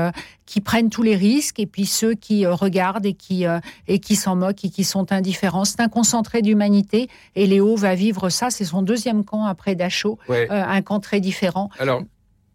qui 0.46 0.60
prennent 0.60 0.90
tous 0.90 1.02
les 1.02 1.16
risques, 1.16 1.58
et 1.58 1.66
puis 1.66 1.86
ceux 1.86 2.14
qui 2.14 2.46
regardent 2.46 3.06
et 3.06 3.14
qui, 3.14 3.44
et 3.88 3.98
qui 3.98 4.16
s'en 4.16 4.36
moquent 4.36 4.64
et 4.64 4.70
qui 4.70 4.84
sont 4.84 5.12
indifférents. 5.12 5.64
C'est 5.64 5.80
un 5.80 5.88
concentré 5.88 6.42
d'humanité, 6.42 7.08
et 7.34 7.46
Léo 7.46 7.76
va 7.76 7.94
vivre 7.94 8.28
ça. 8.30 8.50
C'est 8.50 8.64
son 8.64 8.82
deuxième 8.82 9.24
camp 9.24 9.44
après 9.44 9.74
Dachau, 9.74 10.18
un 10.28 10.82
camp 10.82 11.00
très 11.00 11.20
différent. 11.20 11.70
Alors, 11.78 12.02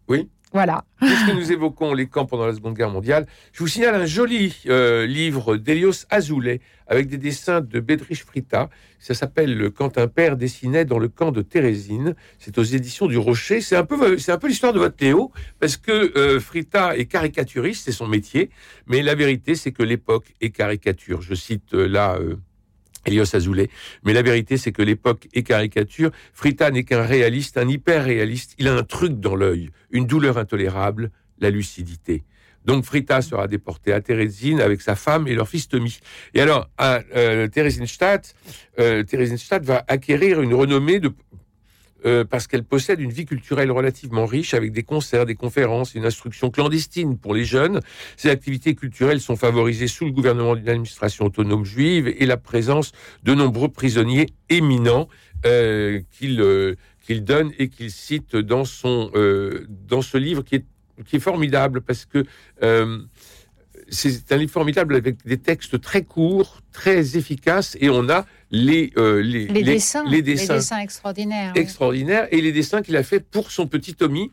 oui 0.08 0.28
Puisque 1.00 1.34
nous 1.34 1.52
évoquons 1.52 1.92
les 1.92 2.06
camps 2.06 2.26
pendant 2.26 2.46
la 2.46 2.54
Seconde 2.54 2.74
Guerre 2.74 2.90
mondiale, 2.90 3.26
je 3.52 3.60
vous 3.60 3.68
signale 3.68 3.94
un 3.94 4.06
joli 4.06 4.56
euh, 4.66 5.06
livre 5.06 5.56
d'Elios 5.56 6.06
Azoulay 6.10 6.60
avec 6.86 7.08
des 7.08 7.18
dessins 7.18 7.60
de 7.60 7.80
Bedrich 7.80 8.24
Frita. 8.24 8.70
Ça 8.98 9.14
s'appelle 9.14 9.70
Quand 9.70 9.98
un 9.98 10.08
père 10.08 10.36
dessinait 10.36 10.84
dans 10.84 10.98
le 10.98 11.08
camp 11.08 11.32
de 11.32 11.42
Thérésine. 11.42 12.14
C'est 12.38 12.58
aux 12.58 12.62
éditions 12.62 13.06
du 13.06 13.18
Rocher. 13.18 13.60
C'est 13.60 13.76
un 13.76 13.84
peu, 13.84 14.16
peu 14.16 14.48
l'histoire 14.48 14.72
de 14.72 14.78
votre 14.78 14.96
Théo, 14.96 15.32
parce 15.60 15.76
que 15.76 16.16
euh, 16.16 16.40
Frita 16.40 16.96
est 16.96 17.06
caricaturiste, 17.06 17.84
c'est 17.84 17.92
son 17.92 18.06
métier. 18.06 18.50
Mais 18.86 19.02
la 19.02 19.14
vérité, 19.14 19.54
c'est 19.54 19.72
que 19.72 19.82
l'époque 19.82 20.34
est 20.40 20.50
caricature. 20.50 21.22
Je 21.22 21.34
cite 21.34 21.74
euh, 21.74 21.86
là 21.86 22.18
Elios 23.06 23.34
Azoulay. 23.34 23.70
Mais 24.04 24.12
la 24.12 24.22
vérité, 24.22 24.56
c'est 24.56 24.72
que 24.72 24.82
l'époque 24.82 25.28
est 25.32 25.42
caricature. 25.42 26.10
Frita 26.32 26.70
n'est 26.70 26.84
qu'un 26.84 27.02
réaliste, 27.02 27.56
un 27.56 27.68
hyper-réaliste. 27.68 28.54
Il 28.58 28.68
a 28.68 28.74
un 28.74 28.82
truc 28.82 29.20
dans 29.20 29.34
l'œil, 29.34 29.70
une 29.90 30.06
douleur 30.06 30.38
intolérable, 30.38 31.10
la 31.38 31.50
lucidité. 31.50 32.24
Donc 32.64 32.84
Frita 32.84 33.22
sera 33.22 33.46
déporté 33.46 33.92
à 33.92 34.00
Therésine 34.00 34.60
avec 34.60 34.80
sa 34.80 34.96
femme 34.96 35.28
et 35.28 35.34
leur 35.34 35.48
fils 35.48 35.68
Tommy. 35.68 36.00
Et 36.34 36.40
alors, 36.40 36.68
à 36.76 37.00
euh, 37.14 37.46
Theresienstadt, 37.46 38.34
euh, 38.80 39.04
Theresienstadt 39.04 39.64
va 39.64 39.84
acquérir 39.86 40.42
une 40.42 40.52
renommée 40.52 40.98
de 40.98 41.12
euh, 42.06 42.24
parce 42.24 42.46
qu'elle 42.46 42.64
possède 42.64 43.00
une 43.00 43.10
vie 43.10 43.26
culturelle 43.26 43.70
relativement 43.70 44.26
riche 44.26 44.54
avec 44.54 44.72
des 44.72 44.82
concerts, 44.82 45.26
des 45.26 45.34
conférences, 45.34 45.94
une 45.94 46.06
instruction 46.06 46.50
clandestine 46.50 47.18
pour 47.18 47.34
les 47.34 47.44
jeunes. 47.44 47.80
Ces 48.16 48.30
activités 48.30 48.74
culturelles 48.74 49.20
sont 49.20 49.36
favorisées 49.36 49.88
sous 49.88 50.04
le 50.04 50.12
gouvernement 50.12 50.54
d'une 50.54 50.68
administration 50.68 51.26
autonome 51.26 51.64
juive 51.64 52.08
et 52.16 52.26
la 52.26 52.36
présence 52.36 52.92
de 53.22 53.34
nombreux 53.34 53.68
prisonniers 53.68 54.26
éminents 54.48 55.08
euh, 55.44 56.00
qu'il 56.12 56.40
euh, 56.40 56.76
qu'il 57.04 57.24
donne 57.24 57.52
et 57.58 57.68
qu'il 57.68 57.90
cite 57.90 58.34
dans 58.36 58.64
son 58.64 59.10
dans 59.68 60.02
ce 60.02 60.18
livre 60.18 60.42
qui 60.42 60.56
est 60.56 60.64
qui 61.04 61.16
est 61.16 61.20
formidable 61.20 61.82
parce 61.82 62.04
que 62.04 62.24
c'est 63.88 64.32
un 64.32 64.36
livre 64.36 64.50
formidable 64.50 64.96
avec 64.96 65.24
des 65.24 65.38
textes 65.38 65.80
très 65.80 66.02
courts, 66.02 66.60
très 66.72 67.16
efficaces, 67.16 67.76
et 67.80 67.88
on 67.88 68.08
a 68.08 68.26
les, 68.50 68.92
euh, 68.96 69.20
les, 69.22 69.46
dessins, 69.46 70.04
les, 70.08 70.22
dessins, 70.22 70.78
extraordinaires. 70.78 71.52
Extraordinaires, 71.54 72.28
et 72.30 72.40
les 72.40 72.52
dessins 72.52 72.82
qu'il 72.82 72.96
a 72.96 73.02
fait 73.02 73.20
pour 73.20 73.50
son 73.50 73.66
petit 73.66 73.94
Tommy, 73.94 74.30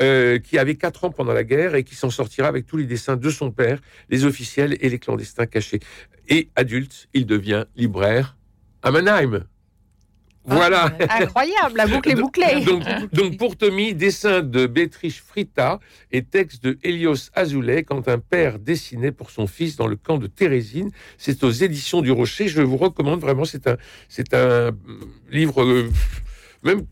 euh, 0.00 0.38
qui 0.38 0.58
avait 0.58 0.76
4 0.76 1.04
ans 1.04 1.10
pendant 1.10 1.32
la 1.32 1.44
guerre 1.44 1.74
et 1.74 1.84
qui 1.84 1.94
s'en 1.94 2.10
sortira 2.10 2.48
avec 2.48 2.66
tous 2.66 2.76
les 2.76 2.86
dessins 2.86 3.16
de 3.16 3.30
son 3.30 3.50
père, 3.50 3.80
les 4.08 4.24
officiels 4.24 4.76
et 4.80 4.88
les 4.88 4.98
clandestins 4.98 5.46
cachés. 5.46 5.80
Et 6.28 6.48
adulte, 6.56 7.08
il 7.12 7.26
devient 7.26 7.66
libraire 7.76 8.36
à 8.82 8.90
Mannheim. 8.90 9.44
Voilà. 10.44 10.92
Ah, 11.08 11.22
incroyable, 11.22 11.76
la 11.76 11.86
boucle 11.86 12.10
est 12.10 12.14
bouclée. 12.16 12.64
donc, 13.12 13.36
pour 13.36 13.56
Tommy, 13.56 13.94
dessin 13.94 14.42
de 14.42 14.66
Béatrice 14.66 15.18
Frita 15.20 15.78
et 16.10 16.22
texte 16.24 16.64
de 16.64 16.78
Helios 16.82 17.30
Azoulay 17.34 17.84
quand 17.84 18.08
un 18.08 18.18
père 18.18 18.58
dessinait 18.58 19.12
pour 19.12 19.30
son 19.30 19.46
fils 19.46 19.76
dans 19.76 19.86
le 19.86 19.96
camp 19.96 20.18
de 20.18 20.26
Thérésine. 20.26 20.90
C'est 21.16 21.44
aux 21.44 21.50
éditions 21.50 22.02
du 22.02 22.10
Rocher. 22.10 22.48
Je 22.48 22.62
vous 22.62 22.76
recommande 22.76 23.20
vraiment. 23.20 23.44
C'est 23.44 23.66
un, 23.66 23.76
c'est 24.08 24.34
un 24.34 24.72
livre, 25.30 25.62
euh, 25.62 25.90
même 26.62 26.84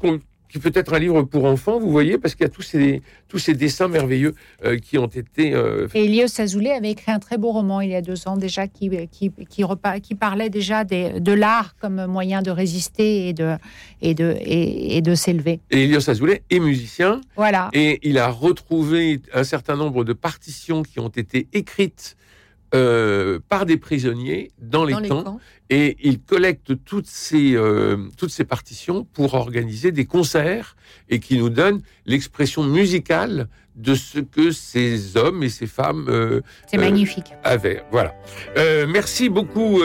qui 0.51 0.59
peut 0.59 0.73
être 0.75 0.93
un 0.93 0.99
livre 0.99 1.23
pour 1.23 1.45
enfants, 1.45 1.79
vous 1.79 1.91
voyez, 1.91 2.19
parce 2.19 2.35
qu'il 2.35 2.45
y 2.45 2.49
a 2.49 2.53
tous 2.53 2.63
ces, 2.63 3.03
tous 3.29 3.39
ces 3.39 3.55
dessins 3.55 3.89
merveilleux 3.89 4.35
euh, 4.65 4.79
qui 4.79 4.99
ont 4.99 5.07
été... 5.07 5.55
Euh... 5.55 5.87
Et 5.95 6.05
Elios 6.05 6.41
Azoulay 6.41 6.73
avait 6.73 6.91
écrit 6.91 7.13
un 7.13 7.21
très 7.21 7.39
beau 7.39 7.53
roman 7.53 7.81
il 7.81 7.91
y 7.91 7.95
a 7.95 8.03
deux 8.03 8.27
ans 8.27 8.37
déjà, 8.37 8.67
qui, 8.67 8.91
qui, 9.11 9.31
qui, 9.49 9.65
qui 10.03 10.15
parlait 10.15 10.51
déjà 10.51 10.85
des, 10.85 11.21
de 11.21 11.33
l'art 11.33 11.77
comme 11.81 12.07
moyen 12.07 12.43
de 12.43 12.51
résister 12.51 13.29
et 13.29 13.33
de, 13.33 13.57
et 14.03 14.15
de, 14.15 14.37
et, 14.41 15.01
de 15.01 15.15
s'élever. 15.15 15.61
Et 15.71 15.85
Elios 15.85 16.11
Azoulay 16.11 16.43
est 16.51 16.61
musicien. 16.61 17.21
Voilà. 17.37 17.71
Et 17.73 18.01
il 18.03 18.19
a 18.19 18.29
retrouvé 18.29 19.21
un 19.33 19.45
certain 19.45 19.77
nombre 19.77 20.05
de 20.05 20.13
partitions 20.13 20.83
qui 20.83 20.99
ont 20.99 21.09
été 21.09 21.47
écrites 21.53 22.17
euh, 22.74 23.40
par 23.48 23.66
des 23.66 23.76
prisonniers 23.76 24.52
dans 24.61 24.85
les, 24.85 24.94
camps, 25.09 25.40
et 25.70 25.96
il 26.02 26.20
collecte 26.20 26.85
toutes 26.85 27.09
ces, 27.09 27.56
euh, 27.56 27.96
toutes 28.16 28.30
ces 28.30 28.44
partitions 28.44 29.04
pour 29.04 29.35
organiser 29.35 29.90
des 29.90 30.04
concerts 30.04 30.76
et 31.09 31.18
qui 31.18 31.37
nous 31.37 31.50
donne 31.50 31.83
l'expression 32.06 32.62
musicale 32.62 33.48
de 33.74 33.96
ce 33.96 34.20
que 34.20 34.52
ces 34.52 35.16
hommes 35.16 35.42
et 35.42 35.48
ces 35.48 35.66
femmes 35.66 36.06
euh, 36.09 36.42
C'est 36.68 36.78
magnifique. 36.78 37.33
avaient. 37.42 37.83
Voilà. 37.90 38.14
merci 38.87 39.28
beaucoup 39.28 39.83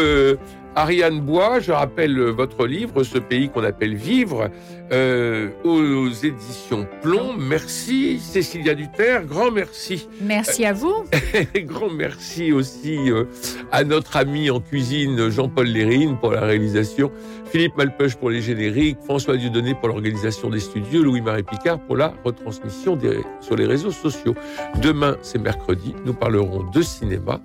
Ariane 0.75 1.21
Bois, 1.21 1.59
je 1.61 1.71
rappelle 1.71 2.19
votre 2.19 2.67
livre, 2.67 3.03
Ce 3.03 3.17
pays 3.17 3.49
qu'on 3.49 3.63
appelle 3.63 3.95
Vivre, 3.95 4.49
euh, 4.91 5.49
aux 5.63 6.09
éditions 6.09 6.85
Plomb. 7.01 7.33
Merci 7.37 8.19
Cécilia 8.19 8.75
Duterre, 8.75 9.25
grand 9.25 9.51
merci. 9.51 10.09
Merci 10.21 10.65
à 10.65 10.73
vous. 10.73 11.05
grand 11.55 11.89
merci 11.89 12.51
aussi 12.51 12.97
euh, 13.09 13.23
à 13.71 13.85
notre 13.85 14.17
ami 14.17 14.49
en 14.49 14.59
cuisine 14.59 15.29
Jean-Paul 15.29 15.67
Lérine 15.67 16.17
pour 16.19 16.31
la 16.31 16.41
réalisation, 16.41 17.09
Philippe 17.45 17.77
Malpeuch 17.77 18.15
pour 18.15 18.29
les 18.29 18.41
génériques, 18.41 18.97
François 19.05 19.37
Dieudonné 19.37 19.75
pour 19.75 19.87
l'organisation 19.87 20.49
des 20.49 20.59
studios, 20.59 21.03
Louis-Marie 21.03 21.43
Picard 21.43 21.79
pour 21.79 21.95
la 21.95 22.13
retransmission 22.25 22.99
sur 23.39 23.55
les 23.55 23.65
réseaux 23.65 23.91
sociaux. 23.91 24.35
Demain, 24.81 25.15
c'est 25.21 25.39
mercredi, 25.39 25.95
nous 26.05 26.13
parlerons 26.13 26.69
de 26.69 26.81
cinéma. 26.81 27.39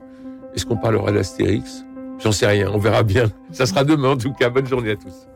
Est-ce 0.55 0.67
qu'on 0.67 0.77
parlera 0.77 1.13
d'Astérix? 1.13 1.85
J'en 2.23 2.33
sais 2.33 2.47
rien, 2.47 2.71
on 2.73 2.79
verra 2.79 3.03
bien. 3.03 3.31
Ça 3.53 3.67
sera 3.67 3.85
demain 3.85 4.11
en 4.11 4.17
tout 4.17 4.33
cas. 4.33 4.51
Bonne 4.51 4.67
journée 4.67 4.91
à 4.91 4.97
tous. 4.97 5.30